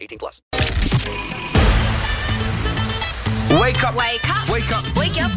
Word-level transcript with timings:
18 0.00 0.18
plus. 0.18 0.42
Wake 3.50 3.82
up. 3.82 3.94
Wake 3.94 4.28
up. 4.28 4.48
Wake 4.50 4.70
up. 4.76 4.96
Wake 4.96 5.22
up. 5.22 5.32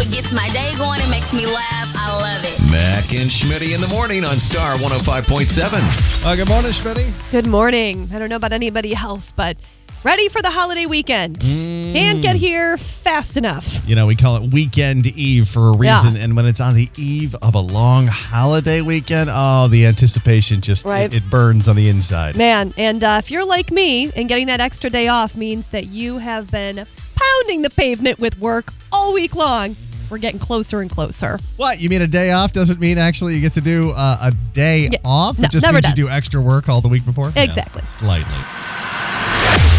it 0.00 0.12
gets 0.12 0.32
my 0.32 0.48
day 0.50 0.74
going. 0.76 1.00
It 1.00 1.08
makes 1.10 1.32
me 1.34 1.46
laugh. 1.46 1.92
I 1.96 2.16
love 2.16 2.44
it. 2.44 2.60
Mac 2.70 3.12
and 3.12 3.28
Schmitty 3.28 3.74
in 3.74 3.80
the 3.80 3.88
morning 3.88 4.24
on 4.24 4.38
Star 4.38 4.76
105.7. 4.76 6.24
Uh, 6.24 6.36
good 6.36 6.48
morning, 6.48 6.70
Schmitty. 6.70 7.30
Good 7.32 7.46
morning. 7.46 8.08
I 8.12 8.18
don't 8.18 8.28
know 8.28 8.36
about 8.36 8.52
anybody 8.52 8.94
else, 8.94 9.32
but 9.32 9.56
ready 10.02 10.28
for 10.28 10.40
the 10.42 10.50
holiday 10.50 10.86
weekend. 10.86 11.40
Can't 11.40 12.22
get 12.22 12.36
here 12.36 12.78
fast 12.78 13.36
enough. 13.36 13.86
You 13.86 13.94
know, 13.94 14.06
we 14.06 14.16
call 14.16 14.36
it 14.36 14.52
weekend 14.52 15.06
eve 15.08 15.48
for 15.48 15.70
a 15.70 15.76
Yeah. 15.78 15.96
reason. 15.96 16.16
And 16.16 16.34
when 16.36 16.46
it's 16.46 16.60
on 16.60 16.74
the 16.74 16.88
eve 16.96 17.34
of 17.42 17.54
a 17.54 17.60
long 17.60 18.06
holiday 18.06 18.80
weekend, 18.80 19.28
oh, 19.32 19.68
the 19.68 19.86
anticipation 19.86 20.60
just, 20.62 20.84
Right. 20.86 21.12
it, 21.12 21.14
it 21.14 21.30
burns 21.30 21.68
on 21.68 21.76
the 21.76 21.88
inside. 21.88 22.36
Man, 22.36 22.72
and 22.78 23.04
uh, 23.04 23.16
if 23.22 23.30
you're 23.30 23.44
like 23.44 23.70
me 23.70 24.10
and 24.16 24.28
getting 24.28 24.46
that 24.46 24.60
extra 24.60 24.88
day 24.90 25.08
off 25.08 25.34
means 25.36 25.68
that 25.68 25.86
you 25.88 26.18
have 26.18 26.50
been 26.50 26.86
pounding 27.14 27.62
the 27.62 27.70
pavement 27.70 28.18
with 28.18 28.38
work 28.38 28.72
all 28.92 29.12
week 29.12 29.34
long, 29.34 29.76
we're 30.08 30.18
getting 30.18 30.40
closer 30.40 30.80
and 30.80 30.90
closer. 30.90 31.38
What? 31.56 31.80
You 31.80 31.88
mean 31.88 32.02
a 32.02 32.06
day 32.08 32.32
off 32.32 32.52
doesn't 32.52 32.80
mean 32.80 32.96
actually 32.98 33.34
you 33.34 33.40
get 33.40 33.52
to 33.54 33.60
do 33.60 33.90
uh, 33.90 34.16
a 34.22 34.32
day 34.54 34.88
Yeah. 34.90 34.98
off? 35.04 35.38
No, 35.38 35.44
it 35.44 35.50
just 35.50 35.64
never 35.66 35.74
means 35.76 35.86
does. 35.86 35.98
you 35.98 36.06
do 36.06 36.10
extra 36.10 36.40
work 36.40 36.68
all 36.68 36.80
the 36.80 36.88
week 36.88 37.04
before? 37.04 37.32
Yeah, 37.36 37.42
Exactly. 37.42 37.82
slightly. 37.98 38.34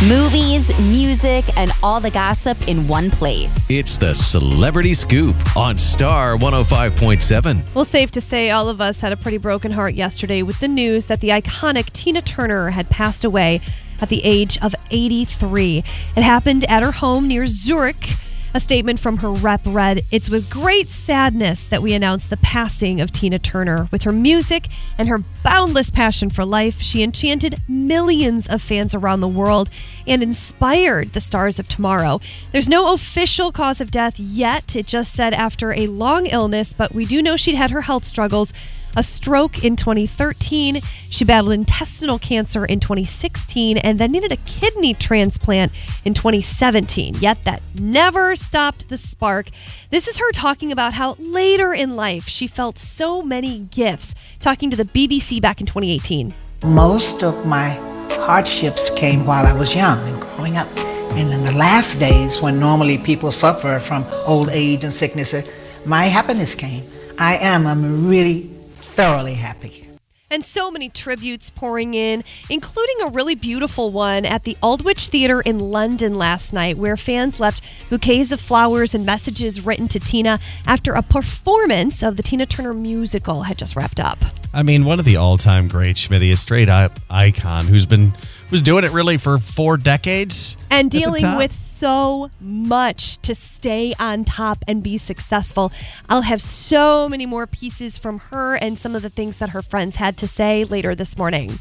Movies, 0.09 0.75
music, 0.89 1.45
and 1.59 1.71
all 1.83 1.99
the 1.99 2.09
gossip 2.09 2.67
in 2.67 2.88
one 2.88 3.11
place. 3.11 3.69
It's 3.69 3.99
the 3.99 4.16
Celebrity 4.16 4.95
Scoop 4.95 5.35
on 5.55 5.77
Star 5.77 6.35
105.7. 6.38 7.75
Well, 7.75 7.85
safe 7.85 8.09
to 8.11 8.19
say, 8.19 8.49
all 8.49 8.67
of 8.67 8.81
us 8.81 9.02
had 9.02 9.11
a 9.11 9.16
pretty 9.16 9.38
broken 9.38 9.72
heart 9.72 9.94
yesterday 9.94 10.41
with 10.41 10.59
the 10.59 10.67
news 10.67 11.05
that 11.05 11.22
the 11.22 11.29
iconic 11.29 11.94
Tina 11.94 12.23
Turner 12.23 12.72
had 12.72 12.89
passed 12.89 13.23
away 13.23 13.61
at 14.02 14.09
the 14.09 14.22
age 14.23 14.57
of 14.63 14.73
83. 14.89 15.83
It 16.17 16.23
happened 16.23 16.66
at 16.67 16.81
her 16.81 16.94
home 16.94 17.27
near 17.27 17.45
Zurich. 17.45 18.16
A 18.53 18.59
statement 18.59 18.99
from 18.99 19.19
her 19.19 19.31
rep 19.31 19.61
read 19.66 20.02
It's 20.11 20.30
with 20.30 20.49
great 20.49 20.89
sadness 20.89 21.67
that 21.67 21.81
we 21.81 21.94
announce 21.94 22.27
the 22.27 22.35
passing 22.35 22.99
of 22.99 23.09
Tina 23.09 23.39
Turner. 23.39 23.88
With 23.91 24.03
her 24.03 24.11
music 24.11 24.67
and 24.97 25.07
her 25.07 25.19
boundless 25.41 25.89
passion 25.89 26.30
for 26.30 26.44
life, 26.44 26.81
she 26.81 27.02
enchanted 27.02 27.61
millions 27.69 28.49
of 28.49 28.61
fans 28.61 28.94
around 28.94 29.22
the 29.22 29.27
world 29.29 29.69
and 30.05 30.22
inspired 30.22 31.13
the 31.13 31.22
stars 31.22 31.59
of 31.59 31.69
tomorrow. 31.69 32.19
There's 32.52 32.67
no 32.67 32.94
official 32.94 33.53
cause 33.53 33.79
of 33.79 33.89
death 33.89 34.19
yet. 34.19 34.75
It 34.75 34.85
just 34.85 35.13
said 35.13 35.33
after 35.33 35.72
a 35.72 35.88
long 35.88 36.25
illness, 36.25 36.73
but 36.73 36.94
we 36.94 37.05
do 37.05 37.22
know 37.22 37.38
she'd 37.38 37.55
had 37.55 37.72
her 37.72 37.83
health 37.83 38.03
struggles. 38.03 38.52
A 38.97 39.03
stroke 39.03 39.64
in 39.64 39.78
2013. 39.78 40.81
She 41.09 41.23
battled 41.23 41.53
intestinal 41.53 42.20
cancer 42.20 42.66
in 42.66 42.81
2016 42.81 43.78
and 43.78 44.00
then 44.00 44.11
needed 44.11 44.34
a 44.34 44.38
kidney 44.38 44.94
transplant 44.94 45.72
in 46.03 46.14
2017. 46.14 47.16
Yet 47.19 47.44
that 47.45 47.62
never 47.80 48.36
stopped 48.36 48.89
the 48.89 48.97
spark. 48.97 49.50
This 49.91 50.07
is 50.09 50.18
her 50.18 50.31
talking 50.31 50.74
about 50.74 50.94
how 50.94 51.16
later 51.19 51.74
in 51.74 51.96
life 51.96 52.28
she 52.28 52.47
felt 52.47 52.78
so 52.78 53.22
many 53.22 53.59
gifts, 53.72 54.13
talking 54.40 54.69
to 54.69 54.78
the 54.78 54.85
BBC 54.85 55.41
back 55.41 55.62
in 55.62 55.68
2018. 55.68 56.34
Most 56.63 57.23
of 57.23 57.46
my 57.46 57.69
hardships 58.12 58.90
came 58.90 59.25
while 59.25 59.46
I 59.46 59.53
was 59.53 59.73
young 59.73 60.00
and 60.08 60.22
growing 60.22 60.58
up. 60.58 60.68
And 61.13 61.31
in 61.31 61.44
the 61.44 61.53
last 61.53 61.97
days, 61.97 62.41
when 62.41 62.59
normally 62.59 62.97
people 62.97 63.31
suffer 63.31 63.79
from 63.79 64.06
old 64.25 64.50
age 64.50 64.84
and 64.84 64.94
sickness, 64.94 65.34
uh, 65.34 65.44
my 65.85 66.06
happiness 66.06 66.56
came. 66.56 66.84
I 67.18 67.38
am. 67.38 67.68
I'm 67.68 68.08
really 68.08 68.50
thoroughly 68.91 69.35
happy. 69.35 69.88
And 70.29 70.46
so 70.46 70.72
many 70.72 70.88
tributes 70.88 71.50
pouring 71.50 71.94
in, 71.94 72.24
including 72.50 72.96
a 73.03 73.09
really 73.09 73.35
beautiful 73.35 73.91
one 73.91 74.25
at 74.25 74.46
the 74.46 74.56
Aldwych 74.63 75.09
Theatre 75.09 75.41
in 75.41 75.59
London 75.59 76.18
last 76.18 76.53
night, 76.53 76.78
where 76.78 76.96
fans 76.96 77.38
left 77.38 77.90
bouquets 77.90 78.31
of 78.31 78.40
flowers 78.40 78.96
and 78.96 79.06
messages 79.06 79.66
written 79.66 79.90
to 79.90 80.00
Tina 80.00 80.40
after 80.66 80.94
a 80.94 81.02
performance 81.02 82.02
of 82.02 82.16
the 82.16 82.24
Tina 82.24 82.46
Turner 82.46 82.74
musical 82.74 83.44
had 83.44 83.57
just 83.57 83.75
wrapped 83.75 84.00
up. 84.00 84.19
I 84.53 84.63
mean, 84.63 84.85
one 84.85 85.00
of 85.00 85.06
the 85.06 85.18
all-time 85.18 85.68
great 85.68 85.97
Schmitty, 85.97 86.31
a 86.31 86.38
straight 86.38 86.69
up 86.69 87.00
icon 87.09 87.68
who's 87.68 87.85
been 87.85 88.13
was 88.51 88.62
doing 88.62 88.84
it 88.84 88.91
really 88.91 89.17
for 89.17 89.38
four 89.38 89.78
decades 89.78 90.57
and 90.69 90.91
dealing 90.91 91.38
with 91.38 91.53
so 91.53 92.29
much 92.41 93.17
to 93.19 93.34
stay 93.34 93.94
on 93.97 94.25
top 94.25 94.63
and 94.67 94.84
be 94.84 94.97
successful. 94.97 95.72
I'll 96.09 96.23
have 96.23 96.41
so 96.41 97.07
many 97.07 97.25
more 97.25 97.47
pieces 97.47 97.97
from 97.97 98.19
her 98.19 98.56
and 98.56 98.78
some 98.78 98.95
of 98.95 99.01
the 99.01 99.09
things 99.09 99.40
that 99.40 99.50
her 99.50 99.61
friends 99.61 99.95
had 99.95 100.17
to 100.17 100.28
say 100.28 100.66
later 100.66 100.94
this 100.94 101.17
morning. 101.17 101.59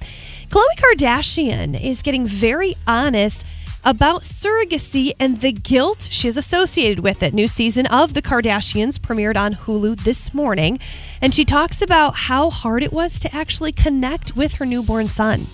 Khloe 0.48 0.64
Kardashian 0.76 1.80
is 1.80 2.02
getting 2.02 2.26
very 2.26 2.74
honest 2.86 3.46
about 3.84 4.22
surrogacy 4.22 5.12
and 5.18 5.40
the 5.40 5.52
guilt 5.52 6.08
she 6.10 6.28
is 6.28 6.36
associated 6.36 7.00
with 7.00 7.22
it. 7.22 7.32
New 7.32 7.48
season 7.48 7.86
of 7.86 8.14
The 8.14 8.22
Kardashians 8.22 8.98
premiered 8.98 9.36
on 9.36 9.54
Hulu 9.54 10.02
this 10.02 10.34
morning, 10.34 10.78
and 11.22 11.32
she 11.32 11.44
talks 11.44 11.80
about 11.80 12.14
how 12.14 12.50
hard 12.50 12.82
it 12.82 12.92
was 12.92 13.20
to 13.20 13.34
actually 13.34 13.72
connect 13.72 14.36
with 14.36 14.54
her 14.54 14.66
newborn 14.66 15.08
son. 15.08 15.46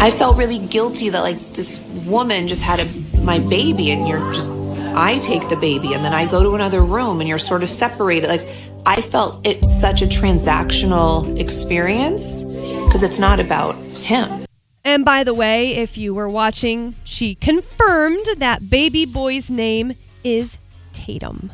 I 0.00 0.10
felt 0.10 0.36
really 0.36 0.58
guilty 0.58 1.08
that 1.10 1.20
like 1.20 1.38
this 1.52 1.82
woman 2.06 2.48
just 2.48 2.62
had 2.62 2.80
a 2.80 3.22
my 3.22 3.38
baby 3.38 3.90
and 3.90 4.06
you're 4.06 4.32
just 4.32 4.52
I 4.94 5.18
take 5.18 5.48
the 5.48 5.56
baby 5.56 5.92
and 5.92 6.04
then 6.04 6.12
I 6.12 6.30
go 6.30 6.42
to 6.42 6.54
another 6.54 6.82
room 6.82 7.20
and 7.20 7.28
you're 7.28 7.38
sort 7.38 7.62
of 7.62 7.68
separated. 7.68 8.28
Like 8.28 8.48
I 8.86 9.00
felt 9.00 9.46
it's 9.46 9.78
such 9.78 10.02
a 10.02 10.06
transactional 10.06 11.38
experience 11.38 12.44
because 12.44 13.02
it's 13.02 13.18
not 13.18 13.40
about 13.40 13.74
him. 13.96 14.46
And 14.84 15.04
by 15.04 15.24
the 15.24 15.34
way, 15.34 15.74
if 15.74 15.98
you 15.98 16.14
were 16.14 16.28
watching, 16.28 16.94
she 17.04 17.34
confirmed 17.34 18.24
that 18.38 18.70
baby 18.70 19.04
boy's 19.04 19.50
name 19.50 19.94
is 20.22 20.58
Tatum. 20.92 21.50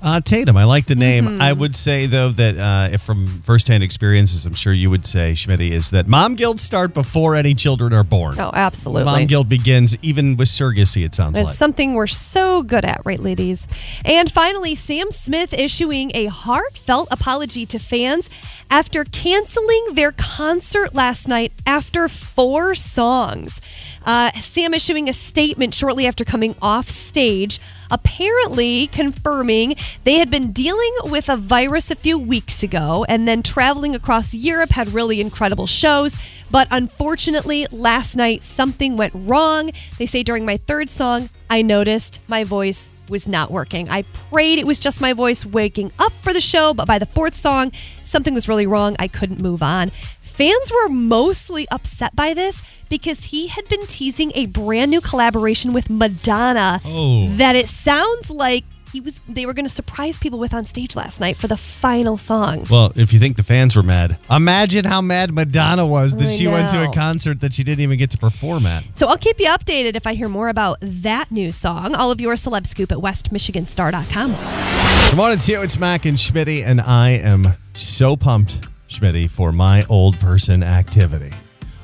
Uh, 0.00 0.20
Tatum, 0.20 0.56
I 0.56 0.64
like 0.64 0.86
the 0.86 0.94
name. 0.94 1.26
Mm-hmm. 1.26 1.42
I 1.42 1.52
would 1.52 1.74
say 1.74 2.06
though 2.06 2.30
that 2.30 2.56
uh, 2.56 2.94
if 2.94 3.02
from 3.02 3.26
firsthand 3.42 3.82
experiences, 3.82 4.46
I'm 4.46 4.54
sure 4.54 4.72
you 4.72 4.90
would 4.90 5.04
say, 5.04 5.32
Schmitty, 5.32 5.70
is 5.70 5.90
that 5.90 6.06
mom 6.06 6.34
guilt 6.34 6.60
start 6.60 6.94
before 6.94 7.34
any 7.34 7.54
children 7.54 7.92
are 7.92 8.04
born. 8.04 8.38
Oh, 8.38 8.50
absolutely. 8.54 9.04
Mom 9.04 9.26
guilt 9.26 9.48
begins 9.48 9.96
even 10.02 10.36
with 10.36 10.48
surrogacy. 10.48 11.04
It 11.04 11.14
sounds 11.14 11.38
It's 11.38 11.46
like. 11.46 11.54
something 11.54 11.94
we're 11.94 12.06
so 12.06 12.62
good 12.62 12.84
at, 12.84 13.02
right, 13.04 13.20
ladies? 13.20 13.66
And 14.04 14.30
finally, 14.30 14.74
Sam 14.74 15.10
Smith 15.10 15.52
issuing 15.52 16.12
a 16.14 16.26
heartfelt 16.26 17.08
apology 17.10 17.66
to 17.66 17.78
fans 17.78 18.30
after 18.70 19.02
canceling 19.04 19.94
their 19.94 20.12
concert 20.12 20.94
last 20.94 21.26
night 21.26 21.52
after 21.66 22.08
four 22.08 22.74
songs. 22.74 23.60
Uh, 24.04 24.30
Sam 24.32 24.74
issuing 24.74 25.08
a 25.08 25.12
statement 25.12 25.74
shortly 25.74 26.06
after 26.06 26.24
coming 26.24 26.54
off 26.62 26.88
stage, 26.88 27.58
apparently 27.90 28.86
confirming 28.88 29.74
they 30.04 30.18
had 30.18 30.30
been 30.30 30.52
dealing 30.52 30.92
with 31.04 31.28
a 31.28 31.36
virus 31.36 31.90
a 31.90 31.96
few 31.96 32.18
weeks 32.18 32.62
ago 32.62 33.04
and 33.08 33.26
then 33.26 33.42
traveling 33.42 33.94
across 33.94 34.34
Europe, 34.34 34.70
had 34.70 34.88
really 34.88 35.20
incredible 35.20 35.66
shows. 35.66 36.16
But 36.50 36.68
unfortunately, 36.70 37.66
last 37.70 38.16
night 38.16 38.42
something 38.42 38.96
went 38.96 39.12
wrong. 39.14 39.70
They 39.98 40.06
say 40.06 40.22
during 40.22 40.44
my 40.46 40.56
third 40.56 40.90
song, 40.90 41.30
I 41.50 41.62
noticed 41.62 42.20
my 42.28 42.44
voice 42.44 42.92
was 43.08 43.26
not 43.26 43.50
working. 43.50 43.88
I 43.88 44.02
prayed 44.30 44.58
it 44.58 44.66
was 44.66 44.78
just 44.78 45.00
my 45.00 45.12
voice 45.12 45.44
waking 45.44 45.92
up 45.98 46.12
for 46.12 46.32
the 46.32 46.40
show, 46.40 46.74
but 46.74 46.86
by 46.86 46.98
the 46.98 47.06
fourth 47.06 47.34
song, 47.34 47.72
something 48.02 48.34
was 48.34 48.48
really 48.48 48.66
wrong. 48.66 48.96
I 48.98 49.08
couldn't 49.08 49.40
move 49.40 49.62
on. 49.62 49.90
Fans 50.38 50.70
were 50.70 50.88
mostly 50.88 51.66
upset 51.72 52.14
by 52.14 52.32
this 52.32 52.62
because 52.88 53.24
he 53.24 53.48
had 53.48 53.68
been 53.68 53.84
teasing 53.88 54.30
a 54.36 54.46
brand 54.46 54.88
new 54.88 55.00
collaboration 55.00 55.72
with 55.72 55.90
Madonna 55.90 56.80
Oh. 56.84 57.26
that 57.30 57.56
it 57.56 57.68
sounds 57.68 58.30
like 58.30 58.62
he 58.92 59.00
was 59.00 59.18
they 59.28 59.46
were 59.46 59.52
going 59.52 59.64
to 59.64 59.68
surprise 59.74 60.16
people 60.16 60.38
with 60.38 60.54
on 60.54 60.64
stage 60.64 60.94
last 60.94 61.18
night 61.20 61.36
for 61.36 61.48
the 61.48 61.56
final 61.56 62.16
song. 62.16 62.64
well, 62.70 62.92
if 62.94 63.12
you 63.12 63.18
think 63.18 63.36
the 63.36 63.42
fans 63.42 63.74
were 63.74 63.82
mad, 63.82 64.16
imagine 64.30 64.84
how 64.84 65.00
mad 65.00 65.34
Madonna 65.34 65.84
was 65.84 66.14
that 66.14 66.28
I 66.28 66.30
she 66.30 66.46
went 66.46 66.70
to 66.70 66.88
a 66.88 66.92
concert 66.92 67.40
that 67.40 67.52
she 67.52 67.64
didn't 67.64 67.80
even 67.80 67.98
get 67.98 68.10
to 68.10 68.18
perform 68.18 68.64
at. 68.64 68.84
So 68.96 69.08
I'll 69.08 69.18
keep 69.18 69.40
you 69.40 69.48
updated 69.48 69.96
if 69.96 70.06
I 70.06 70.14
hear 70.14 70.28
more 70.28 70.50
about 70.50 70.78
that 70.80 71.32
new 71.32 71.50
song. 71.50 71.96
All 71.96 72.12
of 72.12 72.20
your 72.20 72.34
celeb 72.36 72.64
scoop 72.68 72.92
at 72.92 72.98
westmichiganstar.com. 72.98 75.10
Good 75.10 75.16
morning 75.16 75.38
to 75.40 75.52
you. 75.52 75.62
It's 75.62 75.80
Mac 75.80 76.04
and 76.06 76.16
Schmitty, 76.16 76.64
and 76.64 76.80
I 76.80 77.10
am 77.10 77.54
so 77.74 78.16
pumped, 78.16 78.60
Schmitty, 78.88 79.30
for 79.30 79.52
my 79.52 79.84
old 79.88 80.18
person 80.18 80.62
activity. 80.62 81.30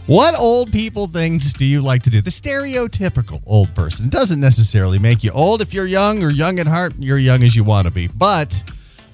What 0.06 0.38
old 0.38 0.70
people 0.70 1.06
things 1.06 1.54
do 1.54 1.64
you 1.64 1.80
like 1.80 2.02
to 2.02 2.10
do? 2.10 2.20
The 2.20 2.28
stereotypical 2.28 3.42
old 3.46 3.74
person 3.74 4.10
doesn't 4.10 4.38
necessarily 4.38 4.98
make 4.98 5.24
you 5.24 5.30
old. 5.30 5.62
If 5.62 5.72
you're 5.72 5.86
young 5.86 6.22
or 6.22 6.28
young 6.28 6.58
at 6.58 6.66
heart, 6.66 6.94
you're 6.98 7.16
young 7.16 7.42
as 7.42 7.56
you 7.56 7.64
want 7.64 7.86
to 7.86 7.90
be. 7.90 8.08
But 8.08 8.64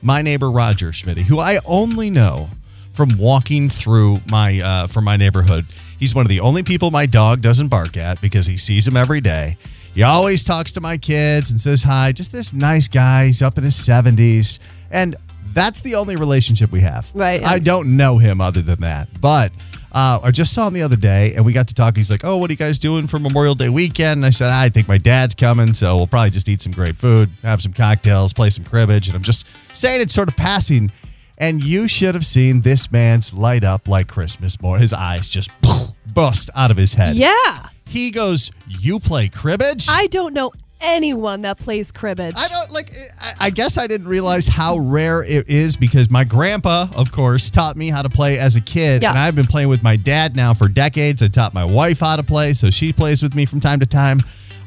my 0.03 0.21
neighbor 0.21 0.51
Roger 0.51 0.93
Schmidt, 0.93 1.19
who 1.19 1.39
I 1.39 1.61
only 1.65 2.11
know 2.11 2.49
from 2.93 3.17
walking 3.19 3.69
through 3.69 4.21
my 4.27 4.61
uh, 4.61 4.87
from 4.89 5.05
my 5.05 5.17
neighborhood, 5.17 5.67
he's 5.99 6.13
one 6.13 6.25
of 6.25 6.29
the 6.29 6.41
only 6.41 6.65
people 6.65 6.91
my 6.91 7.07
dog 7.07 7.41
doesn't 7.41 7.69
bark 7.69 7.97
at 7.97 8.21
because 8.21 8.47
he 8.47 8.57
sees 8.57 8.89
him 8.89 8.97
every 8.97 9.21
day. 9.21 9.59
He 9.95 10.03
always 10.03 10.43
talks 10.43 10.73
to 10.73 10.81
my 10.81 10.97
kids 10.97 11.53
and 11.53 11.61
says 11.61 11.85
hi. 11.85 12.11
Just 12.11 12.33
this 12.33 12.53
nice 12.53 12.89
guy. 12.89 13.27
He's 13.27 13.43
up 13.43 13.59
in 13.59 13.63
his 13.63 13.77
seventies, 13.77 14.59
and 14.91 15.15
that's 15.53 15.81
the 15.81 15.95
only 15.97 16.17
relationship 16.17 16.71
we 16.73 16.81
have. 16.81 17.11
Right. 17.15 17.43
I 17.43 17.59
don't 17.59 17.97
know 17.97 18.19
him 18.19 18.41
other 18.41 18.63
than 18.63 18.81
that, 18.81 19.09
but. 19.21 19.53
Uh, 19.93 20.21
I 20.23 20.31
just 20.31 20.55
saw 20.55 20.69
him 20.69 20.75
the 20.75 20.83
other 20.83 20.95
day 20.95 21.35
and 21.35 21.45
we 21.45 21.53
got 21.53 21.67
to 21.67 21.75
talk. 21.75 21.97
He's 21.97 22.13
like, 22.13 22.25
Oh, 22.25 22.37
what 22.37 22.49
are 22.49 22.53
you 22.53 22.57
guys 22.57 22.79
doing 22.79 23.09
for 23.09 23.19
Memorial 23.19 23.57
Day 23.57 23.69
weekend? 23.69 24.19
And 24.19 24.25
I 24.25 24.31
said, 24.31 24.49
I 24.49 24.69
think 24.69 24.87
my 24.87 24.99
dad's 24.99 25.35
coming. 25.35 25.75
So 25.75 25.97
we'll 25.97 26.07
probably 26.07 26.31
just 26.31 26.49
eat 26.49 26.61
some 26.61 26.71
great 26.71 26.97
food, 26.97 27.29
have 27.43 27.61
some 27.61 27.73
cocktails, 27.73 28.33
play 28.33 28.51
some 28.51 28.63
cribbage. 28.63 29.09
And 29.09 29.17
I'm 29.17 29.25
just 29.25 29.47
saying 29.77 30.01
it's 30.01 30.15
sort 30.15 30.29
of 30.29 30.37
passing. 30.37 30.93
And 31.39 31.61
you 31.61 31.89
should 31.89 32.15
have 32.15 32.25
seen 32.25 32.61
this 32.61 32.93
man's 32.93 33.35
light 33.35 33.65
up 33.65 33.89
like 33.89 34.07
Christmas 34.07 34.63
morning. 34.63 34.83
His 34.83 34.93
eyes 34.93 35.29
just 35.29 35.51
bust 36.15 36.51
out 36.55 36.71
of 36.71 36.77
his 36.77 36.95
head. 36.95 37.17
Yeah. 37.17 37.67
He 37.89 38.13
goes, 38.13 38.53
You 38.69 39.01
play 39.01 39.29
cribbage? 39.29 39.89
I 39.91 40.07
don't 40.07 40.35
know 40.35 40.53
anyone 40.81 41.43
that 41.43 41.59
plays 41.59 41.93
cribbage. 41.93 42.35
I 42.37 42.49
don't 42.49 42.71
like. 42.71 42.91
I, 43.21 43.33
I 43.47 43.51
guess 43.51 43.79
I 43.79 43.87
didn't 43.87 44.09
realize 44.09 44.47
how 44.47 44.79
rare 44.79 45.23
it 45.25 45.49
is 45.49 45.77
because 45.77 46.11
my 46.11 46.25
grandpa, 46.25 46.89
of 46.95 47.13
course, 47.13 47.51
taught 47.51 47.77
me 47.77 47.89
how 47.89 48.03
to 48.03 48.09
play 48.11 48.39
as 48.39 48.57
a 48.57 48.61
kid, 48.61 49.03
Yeah. 49.03 49.11
and 49.11 49.19
I've 49.19 49.35
been 49.37 49.47
playing 49.47 49.69
with 49.69 49.83
my 49.83 49.97
dad 49.97 50.37
now 50.37 50.55
for 50.55 50.69
decades. 50.69 51.23
I 51.23 51.29
taught 51.29 51.55
my 51.55 51.65
wife 51.65 52.01
how 52.01 52.17
to 52.17 52.23
play, 52.23 52.53
so 52.53 52.71
she 52.71 52.93
plays 52.93 53.23
with 53.23 53.35
me 53.35 53.47
from 53.47 53.61
time 53.61 53.81
to 53.81 53.87
time. 53.87 54.21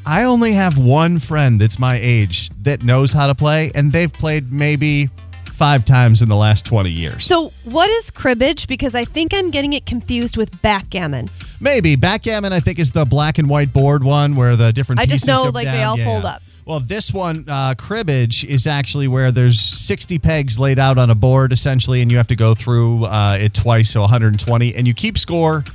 I 0.05 0.23
only 0.25 0.51
have 0.53 0.77
one 0.77 1.17
friend 1.19 1.61
that's 1.61 1.79
my 1.79 1.97
age 2.01 2.49
that 2.63 2.83
knows 2.83 3.13
how 3.13 3.27
to 3.27 3.35
play, 3.35 3.71
and 3.73 3.91
they've 3.91 4.11
played 4.11 4.51
maybe 4.51 5.09
five 5.53 5.85
times 5.85 6.21
in 6.21 6.27
the 6.27 6.35
last 6.35 6.65
20 6.65 6.89
years. 6.89 7.25
So, 7.25 7.51
what 7.63 7.89
is 7.89 8.11
cribbage? 8.11 8.67
Because 8.67 8.95
I 8.95 9.05
think 9.05 9.33
I'm 9.33 9.51
getting 9.51 9.73
it 9.73 9.85
confused 9.85 10.35
with 10.35 10.61
backgammon. 10.61 11.29
Maybe 11.61 11.95
backgammon. 11.95 12.51
I 12.51 12.59
think 12.59 12.79
is 12.79 12.91
the 12.91 13.05
black 13.05 13.37
and 13.37 13.49
white 13.49 13.71
board 13.71 14.03
one 14.03 14.35
where 14.35 14.55
the 14.55 14.73
different. 14.73 14.99
I 14.99 15.05
just 15.05 15.27
know, 15.27 15.43
go 15.43 15.49
like, 15.49 15.65
they 15.65 15.73
down. 15.73 15.87
all 15.87 15.97
Yeah, 15.97 16.05
fold 16.05 16.25
up. 16.25 16.41
Well, 16.65 16.79
this 16.79 17.13
one, 17.13 17.43
uh, 17.49 17.75
cribbage, 17.77 18.45
is 18.45 18.67
actually 18.67 19.09
where 19.09 19.31
there's 19.31 19.59
60 19.59 20.17
pegs 20.19 20.57
laid 20.57 20.79
out 20.79 20.97
on 20.97 21.09
a 21.09 21.15
board 21.15 21.51
essentially, 21.51 22.01
and 22.01 22.09
you 22.09 22.17
have 22.17 22.27
to 22.27 22.37
go 22.37 22.55
through 22.55 23.05
uh, 23.05 23.37
it 23.39 23.53
twice, 23.53 23.89
so 23.89 24.01
120, 24.01 24.73
and 24.73 24.87
you 24.87 24.93
keep 24.93 25.17
score 25.17 25.65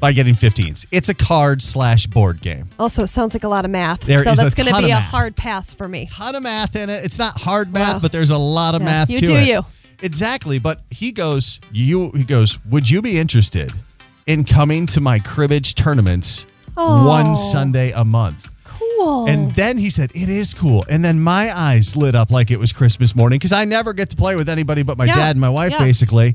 by 0.00 0.12
getting 0.12 0.34
15s. 0.34 0.86
It's 0.90 1.08
a 1.08 1.14
card 1.14 1.62
slash 1.62 2.06
board 2.06 2.40
game. 2.40 2.68
Also, 2.78 3.02
it 3.02 3.08
sounds 3.08 3.34
like 3.34 3.44
a 3.44 3.48
lot 3.48 3.64
of 3.64 3.70
math. 3.70 4.00
There 4.00 4.24
so 4.24 4.30
is 4.32 4.38
a 4.40 4.42
that's 4.42 4.54
going 4.54 4.72
to 4.74 4.82
be 4.82 4.90
a 4.90 4.96
hard 4.96 5.36
pass 5.36 5.74
for 5.74 5.86
me. 5.86 6.08
Ton 6.10 6.34
of 6.34 6.42
math 6.42 6.74
in 6.76 6.88
it. 6.90 7.04
It's 7.04 7.18
not 7.18 7.38
hard 7.40 7.72
math, 7.72 7.94
Wow. 7.94 7.98
but 8.00 8.12
there's 8.12 8.30
a 8.30 8.38
lot 8.38 8.74
of 8.74 8.80
Yeah, 8.80 8.86
math 8.86 9.10
you 9.10 9.18
to 9.18 9.26
do 9.26 9.36
it. 9.36 9.46
you. 9.46 9.64
Exactly. 10.02 10.58
But 10.58 10.80
he 10.90 11.12
goes, 11.12 11.60
you. 11.72 12.10
He 12.12 12.24
goes. 12.24 12.58
Would 12.66 12.88
you 12.88 13.02
be 13.02 13.18
interested 13.18 13.70
in 14.26 14.44
coming 14.44 14.86
to 14.86 15.00
my 15.00 15.18
cribbage 15.18 15.74
tournaments 15.74 16.46
Oh. 16.76 17.06
one 17.06 17.36
Sunday 17.36 17.90
a 17.92 18.04
month? 18.04 18.49
Cool. 19.00 19.28
And 19.28 19.50
then 19.52 19.78
he 19.78 19.88
said, 19.90 20.10
It 20.14 20.28
is 20.28 20.52
cool. 20.54 20.84
And 20.90 21.04
then 21.04 21.20
my 21.20 21.56
eyes 21.56 21.96
lit 21.96 22.14
up 22.14 22.30
like 22.30 22.50
it 22.50 22.58
was 22.58 22.72
Christmas 22.72 23.14
morning 23.16 23.38
because 23.38 23.52
I 23.52 23.64
never 23.64 23.92
get 23.94 24.10
to 24.10 24.16
play 24.16 24.36
with 24.36 24.48
anybody 24.48 24.82
but 24.82 24.98
my 24.98 25.06
Yeah, 25.06 25.14
dad 25.14 25.30
and 25.32 25.40
my 25.40 25.48
wife, 25.48 25.72
yeah. 25.72 25.78
basically. 25.78 26.34